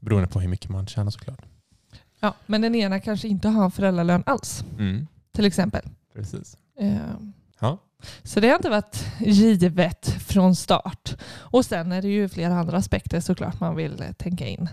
Beroende 0.00 0.28
på 0.28 0.40
hur 0.40 0.48
mycket 0.48 0.70
man 0.70 0.86
tjänar 0.86 1.10
såklart. 1.10 1.40
Ja, 2.20 2.34
men 2.46 2.60
den 2.60 2.74
ena 2.74 3.00
kanske 3.00 3.28
inte 3.28 3.48
har 3.48 3.70
föräldralön 3.70 4.22
alls, 4.26 4.64
Mm. 4.78 5.06
till 5.32 5.44
exempel. 5.44 5.82
Precis. 6.14 6.56
Eh, 6.78 6.96
Ja. 7.60 7.78
Så 8.22 8.40
det 8.40 8.48
har 8.48 8.56
inte 8.56 8.70
varit 8.70 9.06
givet 9.20 10.16
från 10.26 10.56
start. 10.56 11.16
Och 11.34 11.64
sen 11.64 11.92
är 11.92 12.02
det 12.02 12.08
ju 12.08 12.28
flera 12.28 12.54
andra 12.54 12.76
aspekter 12.76 13.20
såklart 13.20 13.60
man 13.60 13.76
vill 13.76 14.02
eh, 14.02 14.12
tänka 14.12 14.46
in. 14.46 14.68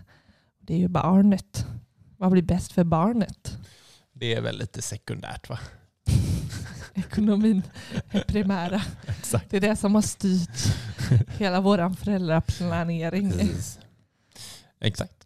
Det 0.62 0.74
är 0.74 0.78
ju 0.78 0.88
barnet. 0.88 1.66
Vad 2.18 2.32
blir 2.32 2.42
bäst 2.42 2.72
för 2.72 2.84
barnet? 2.84 3.58
Det 4.14 4.36
är 4.36 4.42
väl 4.42 4.58
lite 4.58 4.82
sekundärt 4.82 5.50
va? 5.50 5.60
Ekonomin 6.94 7.64
är 8.10 8.22
primära. 8.22 8.82
Exakt. 9.08 9.50
Det 9.50 9.58
är 9.58 9.62
det 9.62 9.76
som 9.76 9.96
har 9.96 10.02
styrt 10.02 10.76
hela 11.38 11.62
vår 11.62 11.96
föräldraplanering. 11.96 13.32
Precis. 13.32 13.80
Exakt. 14.82 15.24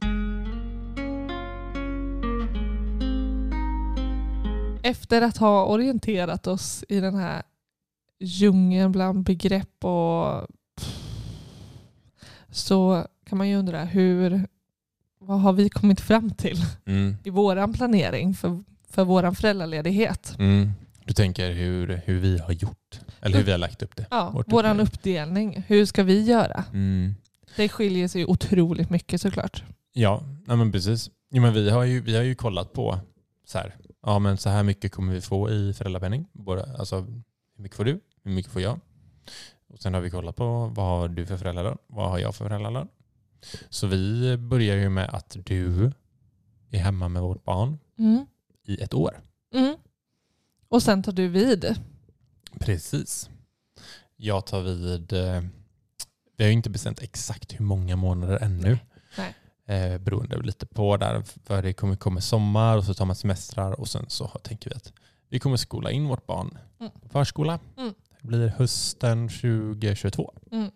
Efter 4.84 5.22
att 5.22 5.38
ha 5.38 5.66
orienterat 5.66 6.48
oss 6.48 6.84
i 6.90 7.00
den 7.00 7.16
här 7.16 7.44
djungeln 8.24 8.92
bland 8.92 9.24
begrepp 9.24 9.86
och 9.86 10.48
så 12.52 13.08
kan 13.26 13.38
man 13.38 13.50
ju 13.50 13.56
undra 13.56 13.84
hur, 13.84 14.48
vad 15.20 15.42
har 15.42 15.54
vi 15.54 15.70
kommit 15.70 16.02
fram 16.02 16.30
till 16.32 16.62
Mm. 16.86 17.16
i 17.24 17.30
våran 17.30 17.74
planering 17.74 18.34
för, 18.34 18.64
för 18.90 19.04
våran 19.04 19.36
föräldraledighet? 19.36 20.36
Mm. 20.40 20.72
Du 21.06 21.14
tänker 21.14 21.52
hur, 21.52 22.02
hur 22.06 22.20
vi 22.20 22.38
har 22.40 22.52
gjort, 22.54 23.00
eller 23.22 23.38
hur 23.38 23.44
vi 23.44 23.52
har 23.52 23.58
lagt 23.58 23.82
upp 23.84 23.96
det. 23.96 24.06
Ja, 24.12 24.34
upplägg. 24.38 24.80
uppdelning. 24.80 25.64
Hur 25.68 25.86
ska 25.86 26.04
vi 26.04 26.22
göra? 26.22 26.64
Mm. 26.74 27.16
Det 27.56 27.70
skiljer 27.70 28.08
sig 28.08 28.26
otroligt 28.26 28.90
mycket 28.90 29.22
såklart. 29.22 29.64
Ja, 29.94 30.24
ja 30.48 30.56
men 30.56 30.72
precis. 30.72 31.10
Ja, 31.30 31.42
men 31.42 31.54
vi, 31.54 31.70
har 31.70 31.84
ju, 31.84 32.02
vi 32.02 32.16
har 32.16 32.24
ju 32.24 32.36
kollat 32.36 32.74
på 32.74 33.00
så 33.46 33.58
här, 33.58 33.76
ja, 34.06 34.20
men 34.20 34.38
så 34.38 34.50
här 34.50 34.64
mycket 34.64 34.92
kommer 34.92 35.14
vi 35.14 35.22
få 35.22 35.50
i 35.50 35.74
föräldrapenning. 35.74 36.28
Både, 36.34 36.76
alltså, 36.80 36.96
hur 37.56 37.64
mycket 37.64 37.78
får 37.78 37.86
du? 37.86 38.00
Hur 38.24 38.32
mycket 38.32 38.52
får 38.52 38.62
jag? 38.62 38.80
Och 39.70 39.80
sen 39.80 39.94
har 39.94 40.02
vi 40.02 40.10
kollat 40.10 40.36
på 40.36 40.72
vad 40.76 40.86
har 40.86 41.08
du 41.08 41.26
för 41.26 41.38
föräldralön? 41.38 41.78
Vad 41.88 42.10
har 42.10 42.20
jag 42.20 42.36
för 42.36 42.46
föräldralön? 42.46 42.88
Så 43.70 43.88
vi 43.88 44.38
börjar 44.38 44.76
ju 44.76 44.90
med 44.90 45.10
att 45.10 45.38
du 45.46 45.92
är 46.72 46.78
hemma 46.80 47.10
med 47.10 47.22
vårt 47.22 47.44
barn 47.44 47.78
Mm. 47.98 48.26
i 48.66 48.82
ett 48.82 48.94
år. 48.94 49.22
Mm. 49.54 49.76
Och 50.70 50.84
sen 50.84 51.04
tar 51.04 51.12
du 51.12 51.28
vid. 51.28 51.76
Precis. 52.60 53.30
Jag 54.16 54.46
tar 54.46 54.62
vid, 54.62 55.14
eh, 55.14 55.42
vi 56.38 56.44
har 56.44 56.48
ju 56.50 56.54
inte 56.54 56.70
bestämt 56.70 57.02
exakt 57.02 57.60
hur 57.60 57.66
många 57.66 57.96
månader 57.96 58.38
ännu. 58.42 58.78
Nej. 59.18 59.36
Eh, 59.66 59.98
beroende 59.98 60.42
lite 60.42 60.66
på 60.66 60.98
där, 60.98 61.22
för 61.44 61.62
det 61.62 61.74
kommer 61.74 61.96
komma 61.96 62.22
sommar 62.22 62.78
och 62.78 62.84
så 62.84 62.94
tar 62.94 63.06
man 63.06 63.16
semestrar 63.16 63.80
och 63.80 63.88
sen 63.88 64.06
så 64.08 64.28
tänker 64.28 64.70
vi 64.70 64.76
att 64.76 64.94
vi 65.30 65.40
kommer 65.40 65.58
skola 65.58 65.92
in 65.92 66.08
vårt 66.08 66.26
barn 66.26 66.58
Mm. 66.80 66.92
på 67.02 67.10
förskola. 67.10 67.60
Mm. 67.78 67.94
Det 68.24 68.28
blir 68.28 68.48
hösten 68.48 69.30
2022. 69.30 70.34
Mm. 70.52 70.72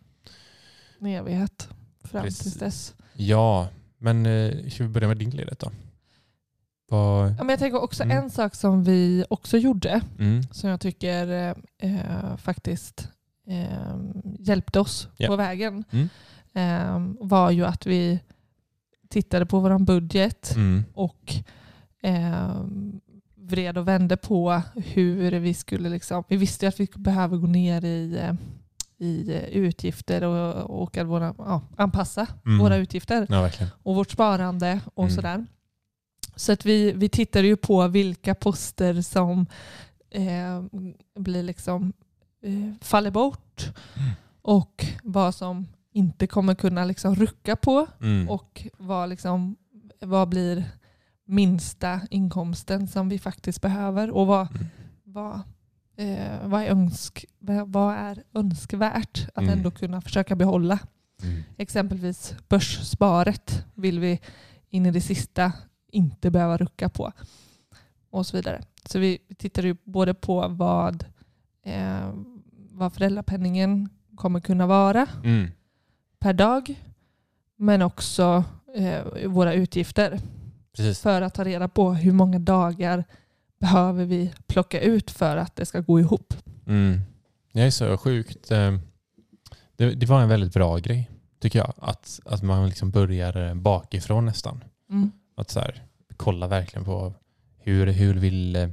En 1.00 1.08
evighet 1.08 1.70
fram 2.04 2.24
Precis. 2.24 2.40
tills 2.44 2.56
dess. 2.56 2.96
Ja, 3.14 3.68
men 3.98 4.26
eh, 4.26 4.70
ska 4.70 4.84
vi 4.84 4.90
börja 4.90 5.08
med 5.08 5.18
din 5.18 5.30
ledighet 5.30 5.60
då? 5.60 5.72
Vad, 6.90 7.30
Ja, 7.30 7.36
men 7.38 7.50
jag 7.50 7.60
tänker 7.60 7.82
också 7.84 8.04
Mm. 8.04 8.18
en 8.18 8.30
sak 8.30 8.56
som 8.56 8.84
vi 8.84 9.26
också 9.30 9.58
gjorde 9.58 10.02
mm, 10.20 10.44
som 10.52 10.70
jag 10.70 10.82
tycker 10.82 11.28
eh, 11.28 11.56
eh, 11.92 12.38
faktiskt 12.38 13.10
eh, 13.48 13.98
hjälpte 14.40 14.80
oss 14.80 15.08
Ja. 15.18 15.28
på 15.28 15.36
vägen 15.36 15.84
eh, 16.54 17.00
var 17.20 17.52
ju 17.52 17.66
att 17.66 17.86
vi 17.86 18.20
tittade 19.10 19.46
på 19.46 19.60
vår 19.60 19.80
budget 19.80 20.56
mm, 20.56 20.84
och 20.94 21.34
eh, 22.04 22.62
vred 23.48 23.78
och 23.78 23.88
vände 23.88 24.18
på 24.18 24.62
hur 24.76 25.32
vi 25.32 25.54
skulle... 25.54 25.90
Liksom, 25.90 26.24
vi 26.28 26.38
visste 26.38 26.66
ju 26.66 26.70
att 26.70 26.80
vi 26.80 26.88
behöver 26.96 27.38
gå 27.38 27.48
ner 27.48 27.86
i, 27.86 28.18
eh, 28.18 28.34
i 29.08 29.34
eh, 29.36 29.44
utgifter 29.44 30.24
och, 30.24 30.82
och 30.82 30.98
att 30.98 31.08
våra, 31.08 31.36
ja, 31.38 31.62
anpassa 31.78 32.28
Mm. 32.46 32.60
våra 32.60 32.76
utgifter 32.76 33.28
ja, 33.30 33.50
och 33.84 33.96
vårt 33.96 34.12
sparande 34.12 34.80
och 34.94 35.04
Mm. 35.04 35.16
sådär. 35.16 35.46
Så 36.36 36.52
att 36.52 36.66
vi, 36.66 36.92
vi 36.92 37.10
tittade 37.10 37.48
ju 37.48 37.56
på 37.58 37.88
vilka 37.88 38.36
poster 38.36 39.02
som 39.02 39.46
eh, 40.10 40.64
blir 41.20 41.44
liksom, 41.44 41.94
eh, 42.44 42.74
faller 42.82 43.12
bort 43.12 43.66
Mm. 43.96 44.10
och 44.42 44.86
vad 45.04 45.36
som 45.36 45.68
inte 45.94 46.28
kommer 46.28 46.56
kunna 46.56 46.86
liksom 46.86 47.16
rucka 47.16 47.56
på 47.56 47.88
Mm. 48.02 48.30
och 48.30 48.68
vad, 48.78 49.10
liksom, 49.10 49.56
vad 50.00 50.30
blir 50.30 50.64
minsta 51.28 52.02
inkomsten 52.10 52.88
som 52.88 53.10
vi 53.10 53.20
faktiskt 53.20 53.62
behöver 53.62 54.10
och 54.12 54.28
vad, 54.28 54.48
Mm. 54.56 54.66
vad, 55.04 55.36
eh, 55.98 56.48
vad, 56.48 56.62
är, 56.62 56.68
önsk, 56.70 57.26
vad 57.66 57.96
är 57.96 58.24
önskvärt 58.34 59.28
att 59.36 59.44
Mm. 59.44 59.58
ändå 59.58 59.72
kunna 59.72 60.02
försöka 60.02 60.36
behålla. 60.36 60.80
Mm. 61.24 61.44
Exempelvis 61.58 62.36
börssparet 62.50 63.66
vill 63.74 64.00
vi 64.00 64.20
in 64.70 64.86
i 64.86 64.92
det 64.92 65.02
sista 65.02 65.52
inte 65.92 66.32
behöva 66.32 66.58
rucka 66.58 66.90
på. 66.90 67.12
Och 68.10 68.26
så 68.26 68.38
vidare. 68.38 68.62
Så 68.86 69.00
vi 69.00 69.18
tittar 69.38 69.64
ju 69.64 69.76
både 69.84 70.14
på 70.14 70.48
vad, 70.48 71.06
eh, 71.64 72.10
vad 72.72 72.94
föräldrapenningen 72.94 73.90
kommer 74.16 74.40
kunna 74.40 74.68
vara 74.68 75.08
Mm. 75.24 75.48
per 76.20 76.34
dag. 76.34 76.76
Men 77.56 77.82
också 77.82 78.44
eh, 78.76 79.28
våra 79.28 79.54
utgifter. 79.54 80.20
Precis. 80.78 81.00
För 81.00 81.22
att 81.22 81.34
ta 81.34 81.44
reda 81.44 81.68
på 81.68 81.94
hur 81.94 82.12
många 82.12 82.40
dagar 82.40 83.04
behöver 83.60 84.06
vi 84.06 84.34
plocka 84.48 84.82
ut 84.82 85.12
för 85.12 85.38
att 85.38 85.56
det 85.56 85.66
ska 85.66 85.80
gå 85.80 86.00
ihop. 86.00 86.34
Mm. 86.68 87.02
Det 87.54 87.62
är 87.62 87.72
så 87.72 87.98
sjukt. 87.98 88.52
eh, 88.52 88.78
Det, 89.76 89.96
det 89.96 90.06
var 90.06 90.22
en 90.22 90.30
väldigt 90.30 90.54
bra 90.54 90.78
grej, 90.78 91.10
tycker 91.40 91.60
jag. 91.60 91.74
Att, 91.78 92.20
att 92.26 92.44
man 92.44 92.66
liksom 92.70 92.92
börjar 92.92 93.56
bakifrån 93.56 94.26
nästan. 94.26 94.64
Mm. 94.90 95.12
Att 95.36 95.50
så 95.50 95.60
här, 95.60 95.84
kolla 96.18 96.48
verkligen 96.48 96.86
på 96.86 97.14
hur, 97.58 97.88
hur, 97.88 98.14
vill, 98.14 98.56
eh, 98.56 98.70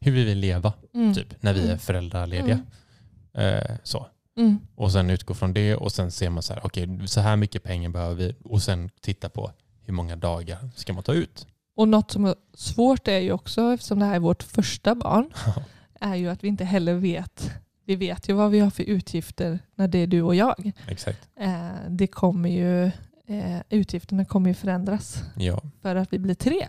hur 0.00 0.12
vi 0.12 0.24
vill 0.24 0.38
leva 0.38 0.72
Mm. 0.94 1.14
typ, 1.14 1.42
när 1.42 1.52
vi 1.54 1.60
är 1.60 1.64
Mm. 1.66 1.78
föräldralediga. 1.78 2.60
Eh, 3.34 3.76
så. 3.82 4.06
Mm. 4.36 4.58
Och 4.74 4.92
sen 4.92 5.10
utgå 5.10 5.34
från 5.34 5.52
det 5.52 5.76
och 5.76 5.92
sen 5.92 6.10
ser 6.10 6.30
man 6.30 6.42
så 6.42 6.52
här, 6.52 6.66
okej, 6.66 7.08
så 7.08 7.20
här 7.20 7.36
mycket 7.36 7.62
pengar 7.62 7.88
behöver 7.90 8.14
vi 8.14 8.34
och 8.44 8.62
sen 8.62 8.90
titta 9.00 9.28
på 9.28 9.52
hur 9.84 9.92
många 9.92 10.16
dagar 10.16 10.70
ska 10.76 10.92
man 10.92 11.02
ta 11.02 11.12
ut. 11.12 11.46
Och 11.76 11.88
något 11.88 12.10
som 12.10 12.24
är 12.24 12.34
svårt 12.54 13.08
är 13.08 13.18
ju 13.18 13.32
också, 13.32 13.72
eftersom 13.72 13.98
det 13.98 14.04
här 14.04 14.14
är 14.14 14.18
vårt 14.20 14.42
första 14.42 14.94
barn, 14.94 15.32
är 16.00 16.14
ju 16.14 16.28
att 16.28 16.44
vi 16.44 16.48
inte 16.48 16.64
heller 16.64 16.94
vet. 16.94 17.50
Vi 17.84 17.96
vet 17.96 18.28
ju 18.28 18.32
vad 18.32 18.50
vi 18.50 18.60
har 18.60 18.70
för 18.70 18.82
utgifter 18.82 19.58
när 19.74 19.88
det 19.88 19.98
är 19.98 20.06
du 20.06 20.22
och 20.22 20.34
jag. 20.34 20.72
Exakt. 20.88 21.28
Eh, 21.40 21.68
det 21.88 22.06
kommer 22.06 22.48
ju, 22.48 22.84
eh, 23.26 23.60
utgifterna 23.68 24.24
kommer 24.24 24.50
ju 24.50 24.54
förändras 24.54 25.22
Ja, 25.36 25.62
för 25.82 25.96
att 25.96 26.12
vi 26.12 26.18
blir 26.18 26.34
tre. 26.34 26.68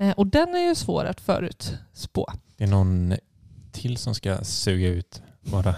Eh, 0.00 0.10
och 0.10 0.26
den 0.26 0.54
är 0.54 0.68
ju 0.68 0.74
svår 0.74 1.04
att 1.04 1.20
förutspå. 1.20 2.26
det 2.56 2.64
är 2.64 2.68
någon 2.68 3.14
till 3.72 3.96
som 3.96 4.14
ska 4.14 4.44
suga 4.44 4.88
ut 4.88 5.22
våra, 5.40 5.74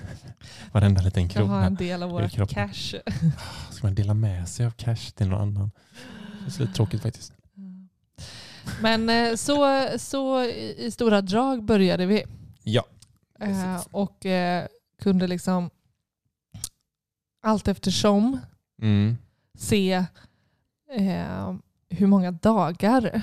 varenda 0.72 1.02
liten 1.02 1.28
Kan 1.28 1.48
ha 1.48 1.56
en 1.58 1.76
krona. 1.76 1.78
del 1.78 2.02
av 2.02 2.10
våra 2.10 2.28
cash. 2.28 2.94
Ska 3.70 3.86
man 3.86 3.94
dela 3.94 4.14
med 4.14 4.48
sig 4.48 4.66
av 4.66 4.70
cash 4.70 5.10
till 5.14 5.28
någon 5.28 5.40
annan? 5.40 5.70
Det 6.46 6.56
är 6.56 6.60
lite 6.60 6.72
tråkigt 6.72 7.02
faktiskt. 7.02 7.32
Men 8.82 9.10
eh, 9.10 9.34
så, 9.34 9.86
så 9.98 10.42
i 10.44 10.90
stora 10.92 11.20
drag 11.20 11.64
började 11.64 12.06
vi. 12.06 12.24
Ja, 12.62 12.84
Eh, 13.40 13.46
Precis. 13.48 13.88
och 13.92 14.26
eh, 14.26 14.66
kunde 15.02 15.26
liksom 15.26 15.70
allt 17.42 17.68
eftersom 17.68 18.40
mm. 18.82 19.16
se 19.58 20.04
hur 21.88 22.06
många 22.06 22.30
dagar. 22.30 23.22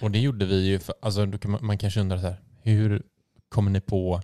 Och 0.00 0.10
det 0.10 0.18
gjorde 0.18 0.46
vi 0.46 0.66
ju. 0.66 0.78
För, 0.78 0.94
alltså, 1.02 1.26
man, 1.60 1.78
kanske 1.78 2.00
undrar 2.00 2.18
så 2.18 2.26
här, 2.26 2.36
hur 2.62 3.02
kommer 3.48 3.70
ni 3.70 3.80
på, 3.80 4.22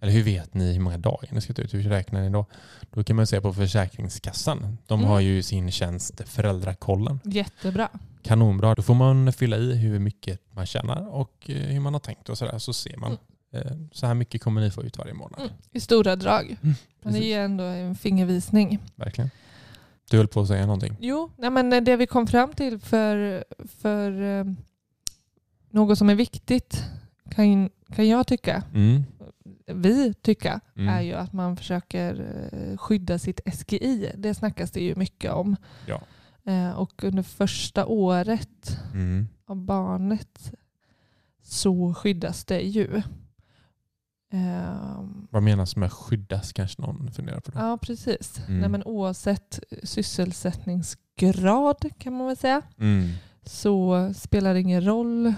eller 0.00 0.12
hur 0.12 0.22
vet 0.22 0.54
ni 0.54 0.72
hur 0.72 0.80
många 0.80 0.98
dagar 0.98 1.28
ni 1.32 1.40
ska 1.40 1.52
ta 1.54 1.62
ut? 1.62 1.74
Hur 1.74 1.82
räknar 1.82 2.20
ni 2.22 2.30
då? 2.30 2.46
Då 2.90 3.04
kan 3.04 3.16
man 3.16 3.26
se 3.26 3.40
på 3.40 3.52
Försäkringskassan. 3.52 4.78
De 4.86 5.00
Mm. 5.00 5.10
har 5.10 5.20
ju 5.20 5.42
sin 5.42 5.70
tjänst 5.70 6.20
Föräldrakollen. 6.28 7.20
Jättebra. 7.24 7.88
Kanonbra. 8.22 8.74
Då 8.74 8.82
får 8.82 8.94
man 8.94 9.32
fylla 9.32 9.56
i 9.56 9.74
hur 9.76 9.98
mycket 9.98 10.40
man 10.50 10.66
tjänar 10.66 11.08
och 11.14 11.50
eh, 11.50 11.56
hur 11.56 11.80
man 11.80 11.92
har 11.92 12.00
tänkt 12.00 12.28
och 12.28 12.38
sådär. 12.38 12.58
Så 12.58 12.72
ser 12.72 12.96
man. 12.96 13.18
eh, 13.52 13.60
Så 13.92 14.06
här 14.06 14.14
mycket 14.14 14.42
kommer 14.42 14.60
ni 14.60 14.70
få 14.70 14.82
ut 14.82 14.98
varje 14.98 15.14
månad. 15.14 15.40
Mm. 15.40 15.52
I 15.72 15.80
stora 15.80 16.16
drag. 16.16 16.56
Men 17.02 17.12
det 17.12 17.18
ger 17.18 17.40
ändå 17.40 17.64
en 17.64 17.94
fingervisning. 17.94 18.78
Verkligen. 18.96 19.30
Du 20.10 20.16
höll 20.16 20.28
på 20.28 20.40
att 20.40 20.48
säga 20.48 20.66
någonting. 20.66 20.96
Jo, 21.00 21.30
nej 21.38 21.50
men 21.50 21.84
det 21.84 21.96
vi 21.96 22.06
kom 22.06 22.26
fram 22.26 22.52
till 22.52 22.78
för, 22.78 23.44
för 23.80 24.22
eh, 24.40 24.44
något 25.70 25.98
som 25.98 26.10
är 26.10 26.14
viktigt 26.14 26.84
kan, 27.30 27.70
kan 27.94 28.08
jag 28.08 28.26
tycka, 28.26 28.62
Mm. 28.74 29.04
vi 29.66 30.14
tycka, 30.14 30.60
Mm. 30.76 30.88
är 30.94 31.00
ju 31.00 31.12
att 31.14 31.32
man 31.32 31.56
försöker 31.56 32.14
eh, 32.52 32.76
skydda 32.78 33.18
sitt 33.18 33.40
SGI. 33.46 34.12
Det 34.16 34.34
snackas 34.34 34.70
det 34.70 34.80
ju 34.80 34.94
mycket 34.96 35.32
om. 35.32 35.56
Ja. 35.86 36.00
Eh, 36.52 36.70
Och 36.70 37.04
under 37.04 37.22
första 37.22 37.86
året 37.86 38.78
Mm. 38.94 39.28
av 39.46 39.56
barnet 39.56 40.52
så 41.42 41.94
skyddas 41.94 42.44
det 42.44 42.60
ju. 42.60 43.02
Ehm, 44.32 45.26
Vad 45.30 45.42
menas 45.42 45.76
med 45.76 45.92
skyddas 45.92 46.52
kanske 46.52 46.82
någon 46.82 47.12
funderar 47.12 47.40
på 47.40 47.50
det. 47.50 47.58
Ja, 47.58 47.78
precis. 47.82 48.38
Mm. 48.48 48.60
Nej, 48.60 48.68
men 48.68 48.82
oavsett 48.84 49.60
sysselsättningsgrad 49.82 51.90
kan 51.98 52.12
man 52.12 52.26
väl 52.26 52.36
säga 52.36 52.62
Mm. 52.78 53.08
så 53.42 54.10
spelar 54.16 54.54
det 54.54 54.60
ingen 54.60 54.84
roll. 54.86 55.34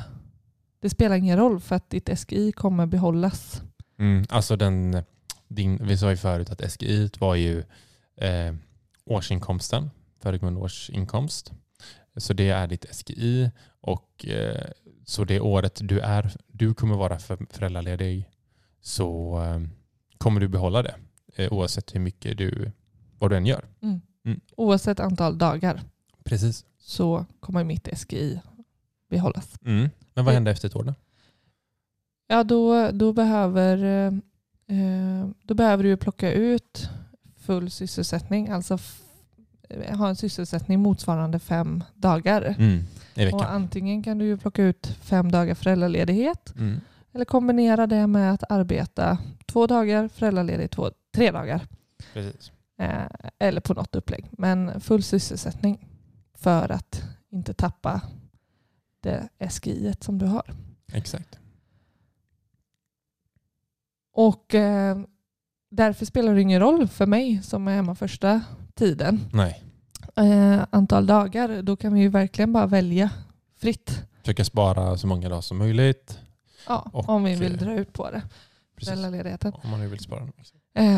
Det 0.80 0.90
spelar 0.90 1.16
ingen 1.16 1.38
roll 1.38 1.60
för 1.60 1.76
att 1.76 1.90
ditt 1.90 2.18
SGI 2.18 2.52
kommer 2.52 2.86
behållas. 2.86 3.62
Mm. 3.98 4.24
Alltså 4.28 4.56
den, 4.56 5.02
din, 5.48 5.86
vi 5.86 5.98
sa 5.98 6.10
ju 6.10 6.16
förut 6.16 6.50
att 6.50 6.72
SGI 6.72 7.10
var 7.18 7.34
ju 7.34 7.58
eh, 8.16 8.54
årsinkomsten, 9.04 9.90
föregående 10.22 10.60
års 10.60 10.90
inkomst. 10.90 11.52
Så 12.16 12.32
det 12.32 12.48
är 12.48 12.66
ditt 12.66 12.86
SGI 12.94 13.50
och 13.80 14.26
eh, 14.26 14.70
så 15.04 15.24
det 15.24 15.40
året 15.40 15.80
du, 15.84 16.00
är, 16.00 16.36
du 16.46 16.74
kommer 16.74 16.96
vara 16.96 17.18
för, 17.18 17.38
föräldraledig 17.50 18.28
så 18.80 19.40
eh, 19.42 19.60
kommer 20.18 20.40
du 20.40 20.48
behålla 20.48 20.82
det 20.82 20.94
eh, 21.36 21.52
oavsett 21.52 21.94
hur 21.94 22.00
mycket 22.00 22.38
du, 22.38 22.72
vad 23.18 23.30
du 23.30 23.36
än 23.36 23.46
gör. 23.46 23.64
Oavsett 24.56 25.00
antal 25.00 25.38
dagar 25.38 25.80
Precis. 26.24 26.64
så 26.78 27.26
kommer 27.40 27.64
mitt 27.64 27.88
SGI 27.98 28.40
behållas. 29.08 29.58
Mm. 29.64 29.88
Men 30.14 30.24
vad 30.24 30.34
händer 30.34 30.52
efter 30.52 30.68
ett 30.68 30.76
år 30.76 30.82
då? 30.84 30.94
Ja, 32.26 32.44
då, 32.44 32.90
då, 32.90 33.12
behöver, 33.12 33.84
eh, 34.66 35.28
då 35.42 35.54
behöver 35.54 35.84
du 35.84 35.96
plocka 35.96 36.32
ut 36.32 36.88
full 37.38 37.70
sysselsättning. 37.70 38.48
Alltså 38.48 38.78
eh, 39.68 39.98
ha 39.98 40.08
en 40.08 40.16
sysselsättning 40.16 40.80
motsvarande 40.80 41.38
fem 41.38 41.84
dagar. 41.94 42.54
Mm. 42.58 42.84
Och 43.32 43.50
antingen 43.50 44.02
kan 44.02 44.18
du 44.18 44.24
ju 44.24 44.36
plocka 44.36 44.62
ut 44.62 44.86
fem 45.00 45.32
dagar 45.32 45.54
föräldraledighet 45.54 46.52
Mm. 46.56 46.80
eller 47.12 47.24
kombinera 47.24 47.86
det 47.86 48.06
med 48.06 48.32
att 48.32 48.50
arbeta 48.50 49.18
två 49.46 49.66
dagar 49.66 50.08
föräldraledig 50.08 50.70
två, 50.70 50.90
tre 51.14 51.30
dagar. 51.30 51.66
Precis. 52.12 52.52
Eh, 52.78 53.02
eller 53.38 53.60
på 53.60 53.74
något 53.74 53.94
upplägg. 53.94 54.26
Men 54.30 54.80
full 54.80 55.02
sysselsättning 55.02 55.88
för 56.34 56.72
att 56.72 57.02
inte 57.30 57.54
tappa 57.54 58.00
det 59.00 59.28
SGI 59.50 59.94
som 60.00 60.18
du 60.18 60.26
har. 60.26 60.54
Exakt. 60.92 61.38
Och 64.12 64.54
eh, 64.54 64.98
därför 65.70 66.06
spelar 66.06 66.34
det 66.34 66.40
ingen 66.40 66.60
roll 66.60 66.88
för 66.88 67.06
mig 67.06 67.42
som 67.42 67.68
är 67.68 67.74
hemma 67.74 67.94
första 67.94 68.42
tiden. 68.74 69.20
Nej. 69.32 69.64
Eh, 70.16 70.64
antal 70.70 71.06
dagar, 71.06 71.62
då 71.62 71.76
kan 71.76 71.94
vi 71.94 72.00
ju 72.00 72.08
verkligen 72.08 72.52
bara 72.52 72.66
välja 72.66 73.10
fritt. 73.56 74.02
Försöka 74.20 74.44
spara 74.44 74.98
så 74.98 75.06
många 75.06 75.28
dagar 75.28 75.40
som 75.40 75.58
möjligt. 75.58 76.18
Ja, 76.66 76.90
Och, 76.92 77.08
om 77.08 77.24
vi 77.24 77.34
vill 77.34 77.52
eh, 77.52 77.58
dra 77.58 77.74
ut 77.74 77.92
på 77.92 78.10
det. 78.10 78.22
Precis. 78.76 78.94
Om 79.44 79.70
man 79.70 79.80
nu 79.80 79.86
vill 79.86 79.98
spara. 79.98 80.20
Eh, 80.20 80.26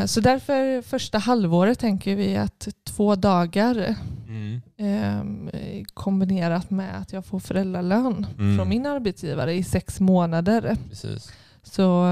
Så 0.06 0.20
därför 0.20 0.82
första 0.82 1.18
halvåret 1.18 1.78
tänker 1.78 2.16
vi 2.16 2.36
att 2.36 2.68
två 2.84 3.14
dagar 3.14 3.94
Mm. 4.28 5.48
eh, 5.48 5.84
kombinerat 5.94 6.70
med 6.70 6.98
att 7.00 7.12
jag 7.12 7.26
får 7.26 7.38
föräldralön 7.40 8.26
Mm. 8.38 8.56
från 8.58 8.68
min 8.68 8.86
arbetsgivare 8.86 9.54
i 9.54 9.62
sex 9.64 10.00
månader. 10.00 10.76
Precis. 10.88 11.32
Så, 11.62 12.04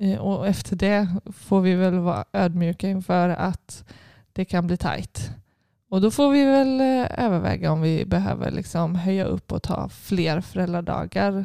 eh, 0.00 0.18
och 0.18 0.46
efter 0.48 0.76
det 0.76 1.08
får 1.36 1.60
vi 1.60 1.74
väl 1.74 1.98
vara 1.98 2.24
ödmjuka 2.32 2.88
inför 2.88 3.28
att 3.28 3.84
det 4.32 4.44
kan 4.44 4.66
bli 4.66 4.76
tajt. 4.76 5.30
Och 5.90 6.00
då 6.00 6.10
får 6.10 6.30
vi 6.32 6.44
väl 6.44 6.80
eh, 6.80 7.24
överväga 7.24 7.72
om 7.72 7.80
vi 7.82 8.04
behöver 8.04 8.50
liksom 8.50 8.94
höja 8.94 9.24
upp 9.24 9.52
och 9.52 9.62
ta 9.62 9.88
fler 9.88 10.40
föräldradagar 10.40 11.44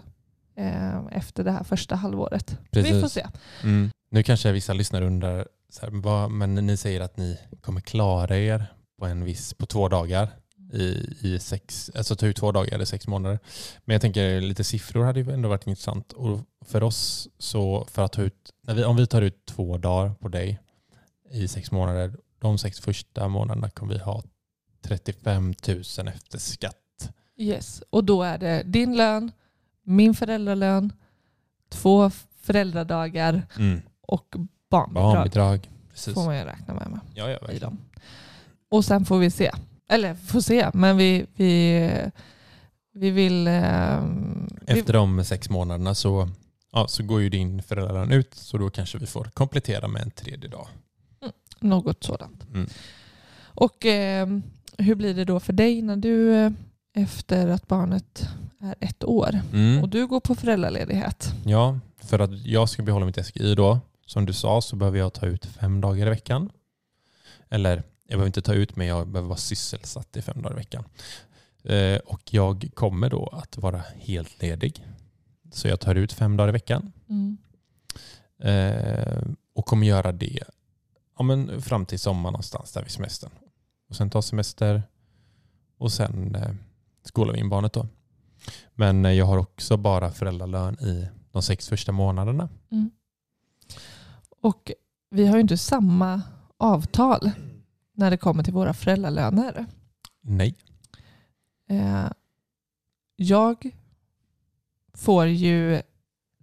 eh, 0.55 1.05
efter 1.11 1.43
det 1.43 1.51
här 1.51 1.63
första 1.63 1.95
halvåret. 1.95 2.57
Vi 2.71 2.83
får 2.83 2.89
Precis. 2.91 3.11
se. 3.13 3.25
Mm. 3.63 3.89
Nu 4.15 4.23
kanske 4.23 4.51
vissa 4.51 4.73
lyssnare 4.73 5.05
undrar, 5.05 5.47
så 5.69 5.81
här, 5.81 5.89
vad, 5.93 6.31
men 6.31 6.55
ni 6.55 6.77
säger 6.77 7.01
att 7.01 7.17
ni 7.17 7.39
kommer 7.61 7.81
klara 7.81 8.37
er 8.37 8.65
på 8.99 9.05
en 9.05 9.23
viss, 9.23 9.53
på 9.53 9.65
två 9.65 9.89
dagar 9.89 10.29
i, 10.73 11.15
i 11.21 11.39
sex, 11.39 11.91
alltså 11.95 12.15
ta 12.15 12.27
ut 12.27 12.35
två 12.35 12.51
dagar 12.51 12.73
eller 12.73 12.85
sex 12.85 13.07
månader. 13.07 13.39
Men 13.85 13.93
jag 13.93 14.01
tänker 14.01 14.41
lite 14.41 14.63
siffror 14.63 15.05
hade 15.05 15.19
ju 15.19 15.31
ändå 15.31 15.49
varit 15.49 15.67
intressant. 15.67 16.13
Och 16.13 16.39
för 16.65 16.83
oss 16.83 17.29
så, 17.37 17.87
för 17.91 18.01
att 18.01 18.11
ta 18.11 18.21
ut, 18.21 18.53
när 18.61 18.73
vi, 18.73 18.83
om 18.83 18.95
vi 18.95 19.07
tar 19.07 19.21
ut 19.21 19.45
två 19.45 19.77
dagar 19.77 20.13
på 20.13 20.27
dig 20.27 20.59
i 21.31 21.47
sex 21.47 21.71
månader, 21.71 22.13
de 22.39 22.57
sex 22.57 22.79
första 22.79 23.27
månaderna 23.27 23.69
kommer 23.69 23.93
vi 23.93 23.99
ha 23.99 24.23
35 24.81 25.53
000 25.67 25.81
efter 26.07 26.37
skatt. 26.37 27.11
Yes. 27.37 27.83
Och 27.89 28.03
då 28.03 28.23
är 28.23 28.37
det 28.37 28.63
din 28.63 28.97
lön, 28.97 29.31
min 29.83 30.15
föräldralön, 30.15 30.93
två 31.69 32.11
föräldradagar 32.45 33.41
Mm. 33.57 33.81
Och 34.07 34.35
barnbidrag. 34.69 35.13
Barnbidrag. 35.13 35.69
Precis. 35.91 36.13
får 36.13 36.25
man 36.25 36.37
ju 36.37 36.43
räkna 36.43 36.73
med. 36.73 36.89
med. 36.89 36.99
Ja, 37.13 37.29
ja, 37.29 37.51
i 37.51 37.59
dem. 37.59 37.77
Och 38.69 38.85
sen 38.85 39.05
får 39.05 39.17
vi 39.19 39.31
se. 39.31 39.51
Eller 39.89 40.15
får 40.15 40.41
se, 40.41 40.69
men 40.73 40.97
vi, 40.97 41.25
vi, 41.35 41.89
vi 42.93 43.09
vill... 43.11 43.45
vi, 43.45 44.79
Efter 44.79 44.93
de 44.93 45.23
sex 45.25 45.49
månaderna 45.49 45.95
så, 45.95 46.29
ja, 46.71 46.87
så 46.87 47.03
går 47.03 47.21
ju 47.21 47.29
din 47.29 47.63
föräldralön 47.63 48.11
ut 48.11 48.33
så 48.33 48.57
då 48.57 48.69
kanske 48.69 48.97
vi 48.97 49.05
får 49.05 49.23
komplettera 49.23 49.87
med 49.87 50.01
en 50.01 50.11
tredje 50.11 50.49
dag. 50.49 50.67
något 51.59 52.03
sådant. 52.03 52.43
Mm. 52.53 52.69
Och 53.43 53.85
ehm, 53.85 54.43
hur 54.77 54.95
blir 54.95 55.13
det 55.13 55.25
då 55.25 55.39
för 55.39 55.53
dig 55.53 55.81
när 55.81 55.95
du 55.95 56.35
eh, 56.35 56.51
efter 56.93 57.47
att 57.47 57.67
barnet 57.67 58.29
är 58.59 58.75
ett 58.79 59.03
år 59.03 59.39
Mm. 59.53 59.83
och 59.83 59.89
du 59.89 60.07
går 60.07 60.19
på 60.19 60.35
föräldraledighet? 60.35 61.33
Ja, 61.45 61.79
för 61.97 62.19
att 62.19 62.45
jag 62.45 62.69
ska 62.69 62.83
behålla 62.83 63.05
mitt 63.05 63.25
SGI 63.25 63.55
då, 63.55 63.79
som 64.05 64.25
du 64.25 64.33
sa 64.33 64.61
så 64.61 64.75
behöver 64.75 64.99
jag 64.99 65.13
ta 65.13 65.25
ut 65.25 65.45
fem 65.45 65.81
dagar 65.81 66.07
i 66.07 66.09
veckan. 66.09 66.51
Eller 67.49 67.75
jag 67.75 68.17
behöver 68.17 68.27
inte 68.27 68.41
ta 68.41 68.53
ut 68.53 68.75
men 68.75 68.87
jag 68.87 69.07
behöver 69.07 69.29
vara 69.29 69.37
sysselsatt 69.37 70.17
i 70.17 70.21
fem 70.21 70.41
dagar 70.41 70.55
i 70.55 70.57
veckan. 70.57 70.83
Eh, 71.63 71.97
och 71.97 72.33
jag 72.33 72.69
kommer 72.73 73.09
då 73.09 73.27
att 73.27 73.57
vara 73.57 73.83
helt 73.95 74.41
ledig. 74.41 74.87
Så 75.51 75.67
jag 75.67 75.79
tar 75.79 75.95
ut 75.95 76.13
fem 76.13 76.37
dagar 76.37 76.49
i 76.49 76.51
veckan. 76.51 76.91
Mm. 77.09 77.37
Eh, 78.39 79.23
och 79.53 79.65
kommer 79.65 79.87
göra 79.87 80.11
det 80.11 80.43
ja, 81.17 81.23
men 81.23 81.61
fram 81.61 81.85
till 81.85 81.99
sommaren 81.99 82.33
någonstans 82.33 82.71
där 82.71 82.81
vid 82.81 82.91
semestern. 82.91 83.31
Och 83.89 83.95
sen 83.95 84.09
ta 84.09 84.21
semester 84.21 84.83
och 85.77 85.91
sen 85.91 86.35
eh, 86.35 86.51
skolar 87.03 87.33
vi 87.33 87.39
in 87.39 87.49
barnet 87.49 87.73
då. 87.73 87.87
Men 88.73 89.15
jag 89.15 89.25
har 89.25 89.37
också 89.37 89.77
bara 89.77 90.11
föräldralön 90.11 90.79
i 90.79 91.07
de 91.31 91.41
sex 91.41 91.69
första 91.69 91.91
månaderna. 91.91 92.49
Mm. 92.71 92.91
Och 94.45 94.71
vi 95.09 95.27
har 95.27 95.35
ju 95.35 95.41
inte 95.41 95.57
samma 95.57 96.21
avtal 96.57 97.31
när 97.93 98.11
det 98.11 98.17
kommer 98.17 98.43
till 98.43 98.53
våra 98.53 98.73
föräldralöner. 98.73 99.65
Nej. 100.21 100.55
Eh, 101.69 102.05
jag 103.15 103.71
får 104.93 105.25
ju 105.25 105.81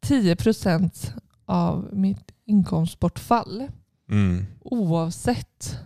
10 0.00 0.36
procent 0.36 1.14
av 1.44 1.88
mitt 1.92 2.32
inkomstbortfall 2.44 3.68
Mm. 4.10 4.46
oavsett 4.60 5.78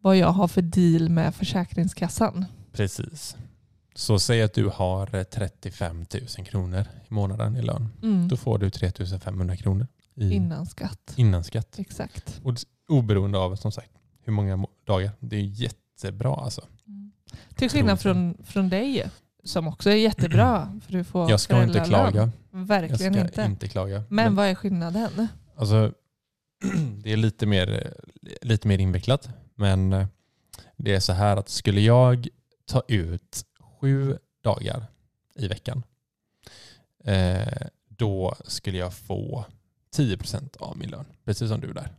vad 0.00 0.16
jag 0.16 0.28
har 0.32 0.48
för 0.48 0.62
deal 0.62 1.08
med 1.08 1.34
Försäkringskassan. 1.34 2.44
Precis. 2.72 3.36
Så 3.94 4.18
säg 4.18 4.42
att 4.42 4.54
du 4.54 4.68
har 4.68 5.14
eh, 5.14 5.22
35 5.22 6.06
000 6.38 6.46
kronor 6.46 6.80
i 6.80 7.14
månaden 7.14 7.56
i 7.56 7.62
lön. 7.62 7.88
Mm. 8.02 8.28
Då 8.28 8.36
får 8.36 8.58
du 8.58 8.70
3 8.70 8.92
500 9.20 9.56
kronor 9.56 9.86
i, 10.14 10.32
Innan 10.32 10.66
skatt. 10.66 11.14
innan 11.16 11.44
skatt. 11.44 11.78
Exakt. 11.78 12.40
Och 12.44 12.54
oberoende 12.88 13.38
av 13.38 13.56
som 13.56 13.72
sagt 13.72 13.90
hur 14.24 14.32
många 14.32 14.56
må- 14.56 14.70
dagar. 14.84 15.10
Det 15.20 15.36
är 15.36 15.40
jättebra 15.40 16.34
alltså. 16.36 16.66
Till 17.54 17.70
skillnad 17.70 18.00
från, 18.00 18.36
från 18.44 18.68
dig 18.68 19.10
som 19.44 19.68
också 19.68 19.90
är 19.90 19.94
jättebra. 19.94 20.80
För 20.84 20.92
du 20.92 21.04
får 21.04 21.30
Jag 21.30 21.40
ska 21.40 21.62
inte 21.62 21.80
klaga. 21.84 22.30
Jag 22.50 22.58
Verkligen 22.66 23.12
ska 23.14 23.22
inte. 23.22 23.42
inte 23.42 23.68
klaga. 23.68 24.04
Men 24.08 24.34
vad 24.34 24.46
är 24.46 24.54
skillnaden? 24.54 25.28
Alltså, 25.56 25.92
det 27.02 27.12
är 27.12 27.16
lite 27.16 27.46
mer, 27.46 27.94
lite 28.42 28.68
mer 28.68 28.78
invecklat. 28.78 29.28
Men 29.54 29.92
eh, 29.92 30.06
det 30.76 30.94
är 30.94 31.00
så 31.00 31.12
här 31.12 31.36
att 31.36 31.48
skulle 31.48 31.80
jag 31.80 32.28
ta 32.66 32.82
ut 32.88 33.44
sju 33.80 34.18
dagar 34.44 34.84
i 35.34 35.48
veckan 35.48 35.82
eh, 37.04 37.66
då 37.88 38.34
skulle 38.44 38.78
jag 38.78 38.94
få 38.94 39.44
10% 39.96 40.56
av 40.58 40.76
min 40.76 40.90
lön. 40.90 41.04
Precis 41.24 41.48
som 41.48 41.60
du 41.60 41.72
där. 41.72 41.92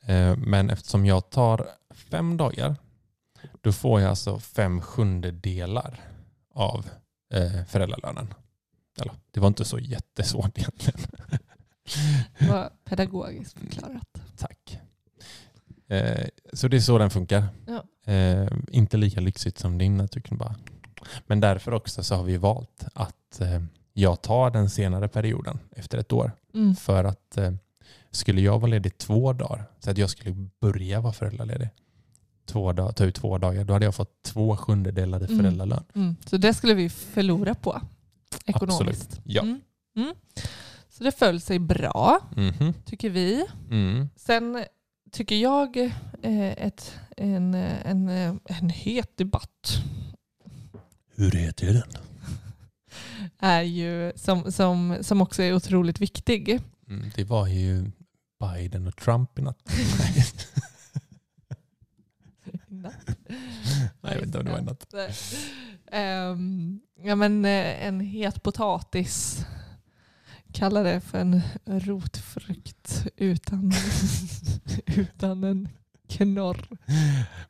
Eh, 0.00 0.36
men 0.36 0.70
eftersom 0.70 1.06
jag 1.06 1.30
tar 1.30 1.68
fem 1.94 2.36
dagar 2.36 2.76
då 3.60 3.72
får 3.72 4.00
jag 4.00 4.10
alltså 4.10 4.38
fem 4.38 4.80
sjundedelar 4.80 6.00
av 6.54 6.90
eh, 7.32 7.64
föräldralönen. 7.64 8.34
Eller, 9.00 9.14
det 9.30 9.40
var 9.40 9.48
inte 9.48 9.64
så 9.64 9.78
jättesvårt 9.78 10.58
egentligen. 10.58 11.00
Det 12.38 12.48
var 12.48 12.72
pedagogiskt 12.84 13.58
förklarat. 13.58 14.22
Tack. 14.36 14.80
Eh, 15.88 16.28
så 16.52 16.68
det 16.68 16.76
är 16.76 16.80
så 16.80 16.98
den 16.98 17.10
funkar. 17.10 17.44
Ja. 17.66 17.84
Inte 18.70 18.96
lika 18.96 19.20
lyxigt 19.20 19.58
som 19.58 19.78
din. 19.78 20.00
Att 20.00 20.12
du 20.12 20.20
kan 20.20 20.38
bara... 20.38 20.54
Men 21.26 21.40
därför 21.40 21.72
också 21.72 22.02
så 22.02 22.14
har 22.14 22.24
vi 22.24 22.36
valt 22.36 22.84
att 22.94 23.40
jag 24.00 24.22
tar 24.22 24.50
den 24.50 24.70
senare 24.70 25.08
perioden 25.08 25.58
efter 25.76 25.98
ett 25.98 26.12
år. 26.12 26.32
Mm. 26.54 26.74
För 26.76 27.04
att 27.04 27.36
eh, 27.36 27.52
skulle 28.10 28.40
jag 28.40 28.58
vara 28.58 28.70
ledig 28.70 28.98
två 28.98 29.32
dagar, 29.32 29.64
så 29.80 29.90
att 29.90 29.98
jag 29.98 30.10
skulle 30.10 30.48
börja 30.60 31.00
vara 31.00 31.12
föräldraledig, 31.12 31.68
två 32.46 32.72
dag, 32.72 32.96
ta 32.96 33.04
ut 33.04 33.14
två 33.14 33.38
dagar, 33.38 33.64
då 33.64 33.72
hade 33.72 33.84
jag 33.84 33.94
fått 33.94 34.22
två 34.22 34.56
sjundedelar 34.56 35.20
i 35.22 35.24
Mm. 35.24 35.38
föräldralön. 35.38 35.84
Mm. 35.94 36.16
Så 36.26 36.36
det 36.36 36.54
skulle 36.54 36.74
vi 36.74 36.88
förlora 36.90 37.54
på 37.54 37.80
ekonomiskt. 38.46 38.80
Absolut. 39.02 39.20
Ja. 39.24 39.42
Mm. 39.42 39.60
Mm. 39.96 40.14
Så 40.88 41.04
det 41.04 41.12
föll 41.12 41.40
sig 41.40 41.58
bra, 41.58 42.18
Mhm. 42.36 42.72
tycker 42.84 43.10
vi. 43.10 43.46
Mm. 43.70 44.08
Sen 44.16 44.64
tycker 45.12 45.36
jag 45.36 45.76
eh, 46.22 46.48
ett, 46.66 46.94
en, 47.16 47.54
en, 47.54 48.08
en 48.44 48.70
het 48.70 49.16
debatt 49.16 49.82
Hur 51.14 51.30
heter 51.30 51.66
den? 51.72 51.82
Är 53.38 53.62
ju, 53.62 54.12
som, 54.16 54.52
som, 54.52 54.96
som 55.00 55.20
också 55.22 55.42
är 55.42 55.54
otroligt 55.54 56.00
viktig. 56.00 56.60
Mm, 56.88 57.10
det 57.14 57.24
var 57.24 57.46
ju 57.46 57.90
Biden 58.40 58.86
och 58.86 58.96
Trump 58.96 59.38
i 59.38 59.42
natt. 59.42 59.62
Nej, 62.68 62.92
jag 64.00 64.14
vet 64.14 64.24
inte 64.24 64.38
om 64.38 64.44
det 64.44 64.50
var 64.50 64.58
i 64.58 64.62
natt. 64.62 64.94
Ehm, 65.92 66.80
ja, 67.02 67.14
men, 67.14 67.44
eh, 67.44 67.86
en 67.86 68.00
het 68.00 68.42
potatis. 68.42 69.44
Kalla 70.52 70.82
det 70.82 71.00
för 71.00 71.18
en 71.18 71.42
rotfrukt 71.64 73.06
utan, 73.16 73.72
utan 74.86 75.44
en 75.44 75.68
knorr. 76.10 76.68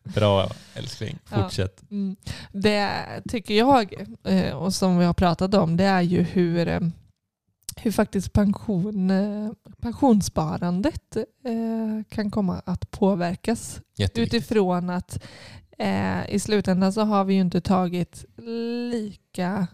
Bra 0.02 0.50
älskling, 0.74 1.18
Ja. 1.30 1.42
fortsätt. 1.42 1.82
Mm. 1.90 2.16
Det 2.52 2.90
tycker 3.28 3.54
jag, 3.54 3.94
eh, 4.24 4.52
och 4.56 4.74
som 4.74 4.98
vi 4.98 5.04
har 5.04 5.14
pratat 5.14 5.54
om, 5.54 5.76
det 5.76 5.84
är 5.84 6.00
ju 6.00 6.22
hur, 6.22 6.68
eh, 6.68 6.80
hur 7.76 7.92
faktiskt 7.92 8.32
pension, 8.32 9.10
eh, 9.10 9.52
pensionssparandet 9.80 11.16
kan 12.08 12.30
komma 12.30 12.62
att 12.64 12.90
påverkas 12.90 13.80
utifrån 14.14 14.90
att 14.90 15.22
i 16.28 16.38
slutändan 16.38 16.92
så 16.92 17.00
har 17.00 17.24
vi 17.24 17.34
ju 17.34 17.40
inte 17.40 17.60
tagit 17.60 18.24
lika 18.90 19.66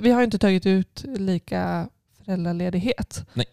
vi 0.00 0.10
har 0.10 0.22
inte 0.22 0.38
tagit 0.38 0.66
ut 0.66 1.04
lika 1.04 1.88
föräldraledighet. 2.24 3.26
Nej. 3.34 3.46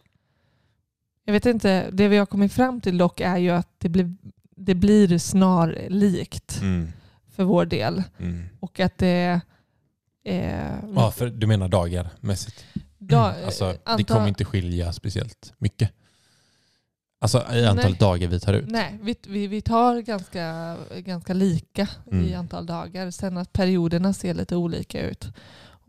Jag 1.26 1.34
vet 1.34 1.46
inte, 1.46 1.90
det 1.92 2.08
vi 2.08 2.18
har 2.18 2.26
kommit 2.26 2.54
fram 2.54 2.82
till 2.82 2.98
dock 2.98 3.20
är 3.22 3.38
ju 3.38 3.50
att 3.50 3.68
det 3.78 3.90
blir, 3.90 4.16
det 4.56 4.76
blir 4.76 5.18
snarlikt 5.18 6.60
Mm. 6.62 6.88
för 7.36 7.44
vår 7.44 7.66
del. 7.66 8.04
Mm. 8.20 8.46
Och 8.60 8.80
att 8.80 8.98
det 8.98 9.42
Eh, 10.24 10.74
Ja, 10.96 11.12
för 11.12 11.28
du 11.30 11.48
menar 11.48 11.68
dagar 11.68 12.10
mässigt? 12.20 12.66
da, 12.98 13.34
Alltså, 13.46 13.66
det 13.66 13.80
anta- 13.86 14.04
kommer 14.14 14.28
inte 14.28 14.46
skilja 14.46 14.94
speciellt 14.94 15.54
mycket. 15.58 15.92
Alltså 17.22 17.46
i 17.54 17.66
antal 17.66 17.92
Nej. 17.92 18.00
dagar 18.00 18.28
vi 18.28 18.40
tar 18.40 18.54
ut. 18.54 18.70
Nej, 18.70 19.00
vi, 19.02 19.16
vi, 19.28 19.48
vi 19.48 19.62
tar 19.62 20.02
ganska, 20.02 20.78
ganska 20.98 21.34
lika 21.34 21.88
i 22.06 22.12
Mm. 22.12 22.40
antal 22.40 22.66
dagar. 22.66 23.12
Sen 23.12 23.38
att 23.38 23.54
perioderna 23.54 24.14
ser 24.14 24.34
lite 24.34 24.56
olika 24.56 25.02
ut. 25.10 25.28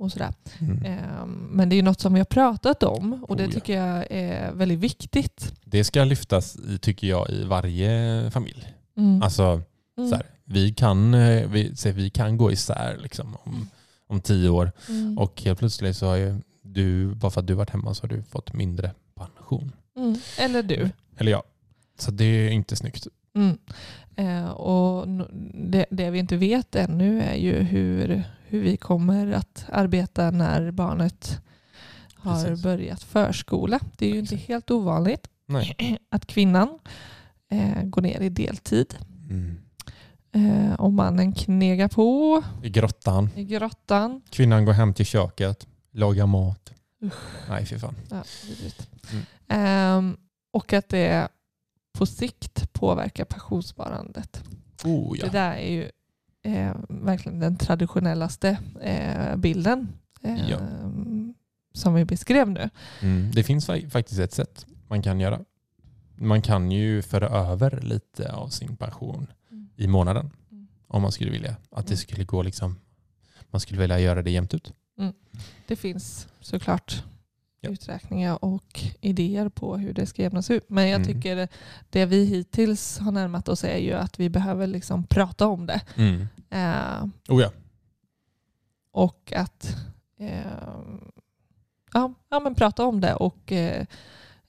Och 0.03 0.13
sådär. 0.13 0.35
Mm. 0.61 0.83
Ehm, 0.85 1.49
Men 1.51 1.69
det 1.69 1.77
är 1.79 1.83
något 1.83 2.01
som 2.01 2.13
vi 2.15 2.21
har 2.21 2.25
pratat 2.25 2.83
om 2.83 3.25
och 3.29 3.37
det 3.37 3.43
Oh, 3.43 3.49
ja. 3.49 3.53
tycker 3.55 3.77
jag 3.87 4.07
är 4.11 4.53
väldigt 4.53 4.79
viktigt. 4.79 5.53
Det 5.65 5.85
ska 5.85 6.05
lyftas, 6.05 6.57
tycker 6.81 7.07
jag, 7.07 7.31
i 7.31 7.45
varje 7.45 8.31
familj. 8.31 8.73
Mm. 8.97 9.23
Alltså, 9.23 9.61
Mm. 9.99 10.11
så 10.11 10.17
här, 10.17 10.27
vi, 10.45 10.75
kan, 10.75 11.15
eh, 11.15 11.49
vi, 11.49 11.77
så 11.77 11.91
vi 11.91 12.11
kan 12.11 12.37
gå 12.37 12.53
isär 12.53 12.99
liksom, 13.03 13.37
om, 13.45 13.69
om 14.07 14.21
tio 14.21 14.49
år 14.49 14.73
Mm. 14.89 15.19
och 15.19 15.43
helt 15.43 15.59
plötsligt 15.59 15.97
så 15.97 16.07
har 16.07 16.17
ju 16.17 16.35
du, 16.63 17.15
bara 17.15 17.31
för 17.31 17.41
att 17.41 17.47
du 17.47 17.55
varit 17.55 17.71
hemma 17.71 17.95
så 17.95 18.03
har 18.03 18.09
du 18.09 18.23
fått 18.23 18.53
mindre 18.53 18.91
pension. 19.15 19.73
Mm. 19.97 20.15
Eller 20.39 20.63
du. 20.63 20.91
Eller 21.19 21.33
ja. 21.33 21.43
Så 21.99 22.11
det 22.11 22.25
är 22.25 22.51
inte 22.51 22.77
snyggt. 22.77 23.07
Eh, 24.17 24.49
och 24.51 25.09
det, 25.55 25.87
det 25.91 26.11
vi 26.11 26.19
inte 26.19 26.37
vet 26.37 26.75
ännu 26.77 27.23
är 27.23 27.35
ju 27.35 27.53
hur, 27.63 28.25
hur 28.53 28.61
vi 28.61 28.77
kommer 28.77 29.33
att 29.33 29.65
arbeta 29.69 30.31
när 30.31 30.71
barnet 30.71 31.41
har 32.15 32.45
Precis. 32.45 32.63
börjat 32.63 33.03
förskola. 33.03 33.81
Det 33.97 34.07
är 34.07 34.11
ju 34.13 34.19
inte 34.19 34.37
helt 34.37 34.71
ovanligt 34.71 35.29
Nej. 35.47 35.99
att 36.11 36.27
kvinnan 36.27 36.79
eh, 37.49 37.83
går 37.83 38.03
ner 38.03 38.21
i 38.21 38.29
deltid. 38.29 38.95
Mm. 39.31 39.59
Eh, 40.33 40.75
och 40.75 40.93
mannen 40.93 41.33
knegar 41.33 41.89
på 41.89 42.43
I 42.63 42.71
grottan. 42.71 43.31
i 43.37 43.45
grottan. 43.45 44.21
Kvinnan 44.31 44.65
går 44.65 44.73
hem 44.73 44.95
till 44.95 45.07
köket, 45.07 45.67
lagar 45.91 46.27
mat. 46.27 46.73
Usch. 47.03 47.49
Nej, 47.49 47.67
fy 47.67 47.79
fan. 47.79 47.95
Ja. 48.11 48.25
Mm. 49.13 49.25
Ehm, 49.49 50.17
och 50.53 50.73
att 50.73 50.89
det 50.89 51.29
på 51.93 52.07
sikt 52.07 52.73
påverkar 52.73 53.25
pensionssparandet. 53.25 54.43
Oh, 54.85 55.19
ja. 55.19 55.25
Det 55.25 55.33
där 55.33 55.53
är 55.53 55.73
ju 55.73 55.91
eh, 56.43 56.75
verkligen 56.89 57.41
den 57.41 57.57
traditionellaste 57.57 58.59
eh, 58.81 59.37
bilden 59.37 59.89
eh, 60.23 60.51
Ja. 60.51 60.59
som 61.73 61.95
vi 61.95 62.05
beskrev 62.05 62.51
nu. 62.51 62.71
Mm. 63.03 63.31
Det 63.35 63.43
finns 63.43 63.69
fa- 63.69 63.91
faktiskt 63.91 64.21
ett 64.21 64.33
sätt 64.33 64.67
man 64.89 65.03
kan 65.03 65.21
göra. 65.21 65.41
Man 66.17 66.43
kan 66.43 66.71
ju 66.73 67.03
föra 67.03 67.29
över 67.29 67.81
lite 67.83 68.33
av 68.33 68.49
sin 68.49 68.77
pension 68.77 69.27
i 69.77 69.87
månaden. 69.87 70.31
Mm. 70.51 70.69
Om 70.89 71.03
man 71.03 71.13
skulle 71.13 71.31
vilja. 71.31 71.57
Att 71.71 71.87
det 71.87 71.93
Mm. 71.93 71.97
skulle 71.99 72.25
gå 72.25 72.43
liksom, 72.43 72.77
man 73.51 73.61
skulle 73.61 73.81
vilja 73.81 73.99
göra 74.01 74.23
det 74.23 74.31
jämnt 74.31 74.55
ut. 74.55 74.73
Det 75.67 75.77
finns 75.77 76.29
såklart 76.41 77.05
Ja. 77.65 77.71
uträkningar 77.71 78.45
och 78.45 78.81
idéer 79.01 79.49
på 79.49 79.77
hur 79.77 79.93
det 79.95 80.07
ska 80.07 80.23
jämnas 80.23 80.51
ut. 80.51 80.71
Men 80.71 80.89
jag 80.89 81.01
Mm. 81.01 81.07
tycker 81.15 81.49
det 81.91 82.07
vi 82.07 82.25
hittills 82.25 82.99
har 82.99 83.13
närmat 83.13 83.49
oss 83.49 83.65
är 83.65 83.77
ju 83.79 83.93
att 83.93 84.21
vi 84.21 84.29
behöver 84.31 84.67
liksom 84.67 85.05
prata 85.05 85.47
om 85.47 85.67
det. 85.67 85.81
Mm. 85.97 86.21
Eh, 86.51 87.05
Oh 87.29 87.43
ja. 87.43 87.51
och 88.93 89.33
att 89.37 89.77
eh, 90.19 90.47
ja, 91.93 92.15
ja, 92.29 92.41
men 92.41 92.55
prata 92.55 92.85
om 92.87 93.01
det 93.01 93.15
och 93.15 93.53
eh, 93.53 93.87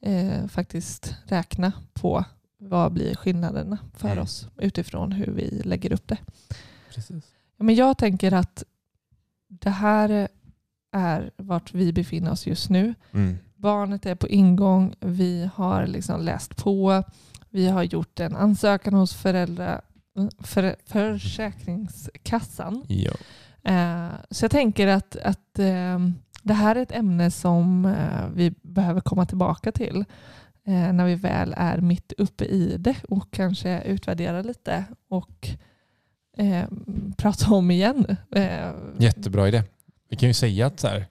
eh, 0.02 0.48
faktiskt 0.48 1.16
räkna 1.26 1.74
på 1.94 2.26
vad 2.58 2.94
blir 2.94 3.16
skillnaderna 3.16 3.78
för 3.98 4.08
Mm. 4.10 4.24
oss 4.24 4.48
utifrån 4.58 5.12
hur 5.12 5.32
vi 5.32 5.62
lägger 5.66 5.94
upp 5.94 6.08
det. 6.08 6.18
Precis. 6.94 7.24
Men 7.58 7.76
jag 7.76 7.98
tänker 7.98 8.32
att 8.34 8.64
det 9.48 9.70
här 9.70 10.28
är 10.94 11.32
vart 11.38 11.74
vi 11.74 11.94
befinner 11.94 12.32
oss 12.32 12.48
just 12.48 12.70
nu. 12.70 12.94
Mm. 13.12 13.38
Barnet 13.56 14.06
är 14.06 14.16
på 14.16 14.28
ingång, 14.28 14.96
vi 15.00 15.50
har 15.56 15.88
liksom 15.88 16.22
läst 16.22 16.56
på, 16.56 17.04
vi 17.50 17.68
har 17.68 17.84
gjort 17.84 18.20
en 18.20 18.36
ansökan 18.36 18.94
hos 18.94 19.14
föräldra, 19.14 19.82
för, 20.40 20.76
Försäkringskassan. 20.86 22.86
Ja. 22.88 23.12
Eh, 23.64 24.10
så 24.30 24.44
jag 24.44 24.52
tänker 24.52 24.88
att, 24.88 25.16
att 25.16 25.60
eh, 25.60 26.00
det 26.44 26.54
här 26.54 26.76
är 26.76 26.82
ett 26.82 26.92
ämne 26.92 27.32
som 27.32 27.86
eh, 27.86 28.28
vi 28.36 28.54
behöver 28.62 29.02
komma 29.02 29.26
tillbaka 29.26 29.72
till 29.72 30.06
när 30.66 31.06
vi 31.06 31.16
väl 31.16 31.54
är 31.58 31.78
mitt 31.78 32.14
uppe 32.18 32.46
i 32.46 32.78
det 32.78 32.96
och 33.10 33.32
kanske 33.32 33.82
utvärdera 33.82 34.42
lite 34.42 34.84
och 35.10 35.50
eh, 36.38 36.66
prata 37.18 37.54
om 37.54 37.72
igen. 37.72 38.18
Eh, 38.32 38.72
Jättebra 38.98 39.48
idé. 39.48 39.64
Vi 40.14 40.18
kan 40.18 40.30
ju 40.30 40.34
säga 40.34 40.66
att 40.66 40.80
så 40.80 40.88
här, 40.88 41.08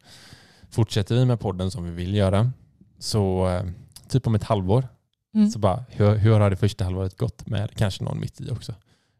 fortsätter 0.70 1.14
vi 1.14 1.24
med 1.24 1.40
podden 1.40 1.70
som 1.70 1.84
vi 1.84 1.90
vill 1.90 2.14
göra 2.14 2.50
så 2.98 3.48
eh, 3.48 3.64
typ 4.08 4.26
om 4.26 4.34
ett 4.34 4.44
halvår 4.44 4.88
mm. 5.34 5.50
så 5.50 5.58
bara 5.58 5.84
hur, 5.88 6.16
hur 6.16 6.40
har 6.40 6.50
det 6.50 6.56
första 6.56 6.84
halvåret 6.84 7.16
gått 7.16 7.46
med 7.46 7.74
kanske 7.76 8.04
någon 8.04 8.20
mitt 8.20 8.40
i 8.40 8.50
också. 8.50 8.74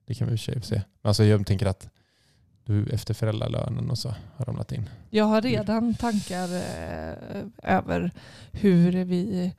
Det 0.06 0.14
kan 0.14 0.26
vi 0.26 0.32
i 0.32 0.36
och 0.36 0.40
för 0.40 0.52
sig 0.52 0.62
se. 0.62 0.74
Men 0.74 1.08
alltså 1.08 1.24
jag 1.24 1.46
tänker 1.46 1.66
att 1.66 1.88
du 2.64 2.86
efter 2.86 3.14
föräldralönen 3.14 3.90
och 3.90 3.98
så 3.98 4.14
har 4.36 4.44
ramlat 4.44 4.72
in. 4.72 4.88
Jag 5.10 5.24
har 5.24 5.40
redan 5.40 5.94
tankar 5.94 6.48
eh, 6.54 7.44
över 7.62 8.10
hur 8.52 9.04
vi 9.04 9.52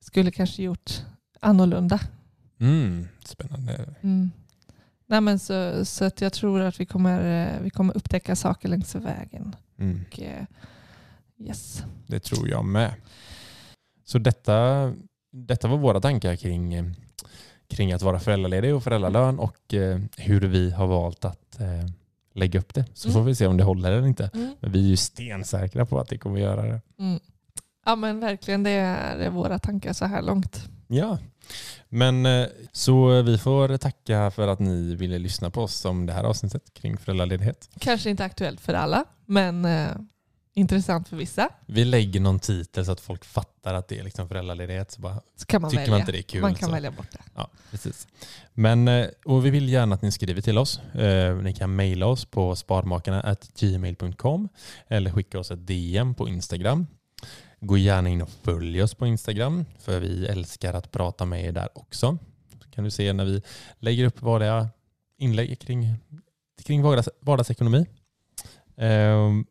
skulle 0.00 0.30
kanske 0.30 0.62
gjort 0.62 1.02
annorlunda. 1.40 2.00
Mm, 2.58 3.08
spännande. 3.24 3.94
Mm. 4.00 4.30
Nej, 5.10 5.20
men 5.20 5.38
så, 5.38 5.84
så 5.84 6.04
att 6.04 6.20
jag 6.20 6.32
tror 6.32 6.60
att 6.60 6.80
vi 6.80 6.86
kommer, 6.86 7.46
eh, 7.54 7.60
vi 7.62 7.70
kommer 7.70 7.96
upptäcka 7.96 8.36
saker 8.36 8.68
längs 8.68 8.94
vägen. 8.94 9.56
Mm, 9.78 10.04
Och, 10.12 10.20
eh, 10.20 10.44
yes. 11.38 11.82
det 12.06 12.20
tror 12.20 12.48
jag 12.48 12.64
med. 12.64 12.92
Så 14.04 14.18
detta, 14.18 14.92
detta 15.32 15.68
var 15.68 15.76
våra 15.78 16.00
tankar 16.00 16.36
kring, 16.36 16.94
kring 17.68 17.92
att 17.92 18.02
vara 18.02 18.20
föräldraledig 18.20 18.74
och 18.74 18.82
föräldralön 18.82 19.38
och 19.38 19.74
eh, 19.74 20.00
hur 20.16 20.40
vi 20.40 20.70
har 20.70 20.86
valt 20.86 21.24
att 21.24 21.58
lägga 22.34 22.60
upp 22.60 22.74
det. 22.74 22.84
Så 22.94 23.08
Mm. 23.08 23.14
får 23.14 23.22
vi 23.28 23.34
se 23.34 23.46
om 23.46 23.56
det 23.56 23.64
håller 23.64 23.92
eller 23.92 24.06
inte. 24.06 24.30
Mm. 24.34 24.54
Men 24.60 24.72
vi 24.72 24.78
är 24.84 24.88
ju 24.88 24.96
stensäkra 24.96 25.86
på 25.86 26.00
att 26.00 26.08
det 26.08 26.18
kommer 26.18 26.40
göra 26.40 26.62
det. 26.62 26.80
Mm. 26.98 27.20
Ja 27.86 27.96
men 27.96 28.20
verkligen, 28.20 28.62
det 28.62 28.70
är 28.70 29.30
våra 29.30 29.58
tankar 29.58 29.92
så 29.92 30.04
här 30.04 30.22
långt. 30.22 30.68
Ja, 30.86 31.18
men 31.88 32.26
eh, 32.26 32.46
så 32.72 33.22
vi 33.22 33.38
får 33.38 33.76
tacka 33.76 34.30
för 34.30 34.48
att 34.48 34.58
ni 34.58 34.94
ville 34.94 35.18
lyssna 35.18 35.50
på 35.50 35.62
oss 35.62 35.84
om 35.84 36.06
det 36.06 36.12
här 36.12 36.24
avsnittet 36.24 36.74
kring 36.74 36.98
föräldraledighet. 36.98 37.70
Kanske 37.80 38.10
inte 38.10 38.24
aktuellt 38.24 38.60
för 38.60 38.74
alla, 38.74 39.04
men 39.26 39.64
eh, 39.64 39.88
intressant 40.54 41.08
för 41.08 41.16
vissa. 41.16 41.48
Vi 41.66 41.84
lägger 41.84 42.20
någon 42.20 42.38
titel 42.38 42.84
så 42.84 42.92
att 42.92 43.00
folk 43.00 43.24
fattar 43.24 43.74
att 43.74 43.88
det 43.88 43.98
är 43.98 44.04
liksom 44.04 44.28
föräldraledighet. 44.28 44.90
Så 44.90 45.00
bara, 45.00 45.20
Så 45.36 45.46
kan 45.46 45.62
man 45.62 45.70
tycker 45.70 45.80
välja. 45.80 45.92
man 45.92 46.00
inte 46.00 46.12
det 46.12 46.18
är 46.18 46.22
kul 46.22 46.40
man 46.40 46.54
kan 46.54 46.68
så. 46.68 46.72
välja 46.72 46.90
bort 46.90 47.10
det. 47.12 47.18
Ja, 47.34 47.50
precis. 47.70 48.08
Men, 48.54 48.88
eh, 48.88 49.06
och 49.24 49.46
vi 49.46 49.50
vill 49.50 49.68
gärna 49.68 49.94
att 49.94 50.02
ni 50.02 50.12
skriver 50.12 50.40
till 50.42 50.58
oss. 50.58 50.78
Eh, 50.94 51.36
Ni 51.36 51.54
kan 51.54 51.76
mejla 51.76 52.06
oss 52.06 52.24
på 52.24 52.56
sparmakarna.gmail.com 52.56 54.48
eller 54.88 55.10
skicka 55.10 55.38
oss 55.38 55.50
ett 55.50 55.66
DM 55.66 56.14
på 56.14 56.28
Instagram. 56.28 56.86
Gå 57.60 57.76
gärna 57.78 58.08
in 58.08 58.22
och 58.22 58.30
följ 58.30 58.82
oss 58.82 58.94
på 58.94 59.06
Instagram 59.06 59.64
för 59.78 60.00
vi 60.00 60.26
älskar 60.26 60.74
att 60.74 60.90
prata 60.92 61.24
med 61.24 61.44
er 61.44 61.52
där 61.52 61.68
också. 61.78 62.18
Så 62.62 62.70
kan 62.70 62.84
du 62.84 62.90
se 62.90 63.12
när 63.12 63.24
vi 63.24 63.42
lägger 63.78 64.04
upp 64.04 64.22
vanliga 64.22 64.68
inlägg 65.18 65.58
kring, 65.60 65.94
kring 66.64 66.82
vardags, 66.82 67.08
vardagsekonomi. 67.20 67.86
Ehm, 68.76 69.46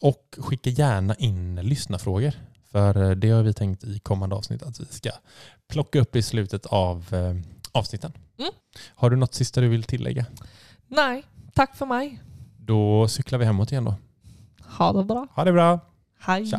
Och 0.00 0.36
skicka 0.38 0.70
gärna 0.70 1.14
in 1.14 1.56
lyssnarfrågor. 1.56 2.32
För 2.70 3.14
det 3.14 3.30
har 3.30 3.42
vi 3.42 3.52
tänkt 3.54 3.84
i 3.84 3.98
kommande 3.98 4.36
avsnitt 4.36 4.62
att 4.62 4.80
vi 4.80 4.84
ska 4.84 5.10
plocka 5.68 6.00
upp 6.00 6.16
i 6.16 6.22
slutet 6.22 6.66
av 6.66 7.14
eh, 7.14 7.34
avsnitten. 7.72 8.12
Mm. 8.38 8.50
Har 8.94 9.10
du 9.10 9.16
något 9.16 9.34
sista 9.34 9.60
du 9.60 9.68
vill 9.68 9.82
tillägga? 9.82 10.26
Nej, 10.88 11.24
tack 11.54 11.76
för 11.76 11.86
mig. 11.86 12.22
Då 12.58 13.08
cyklar 13.08 13.38
vi 13.38 13.44
hemåt 13.44 13.72
igen 13.72 13.84
då. 13.84 13.94
Ha 14.78 14.92
det 14.92 15.04
bra. 15.04 15.26
Ha 15.34 15.44
det 15.44 15.52
bra! 15.52 15.80
Hej. 16.20 16.46
Tja. 16.46 16.58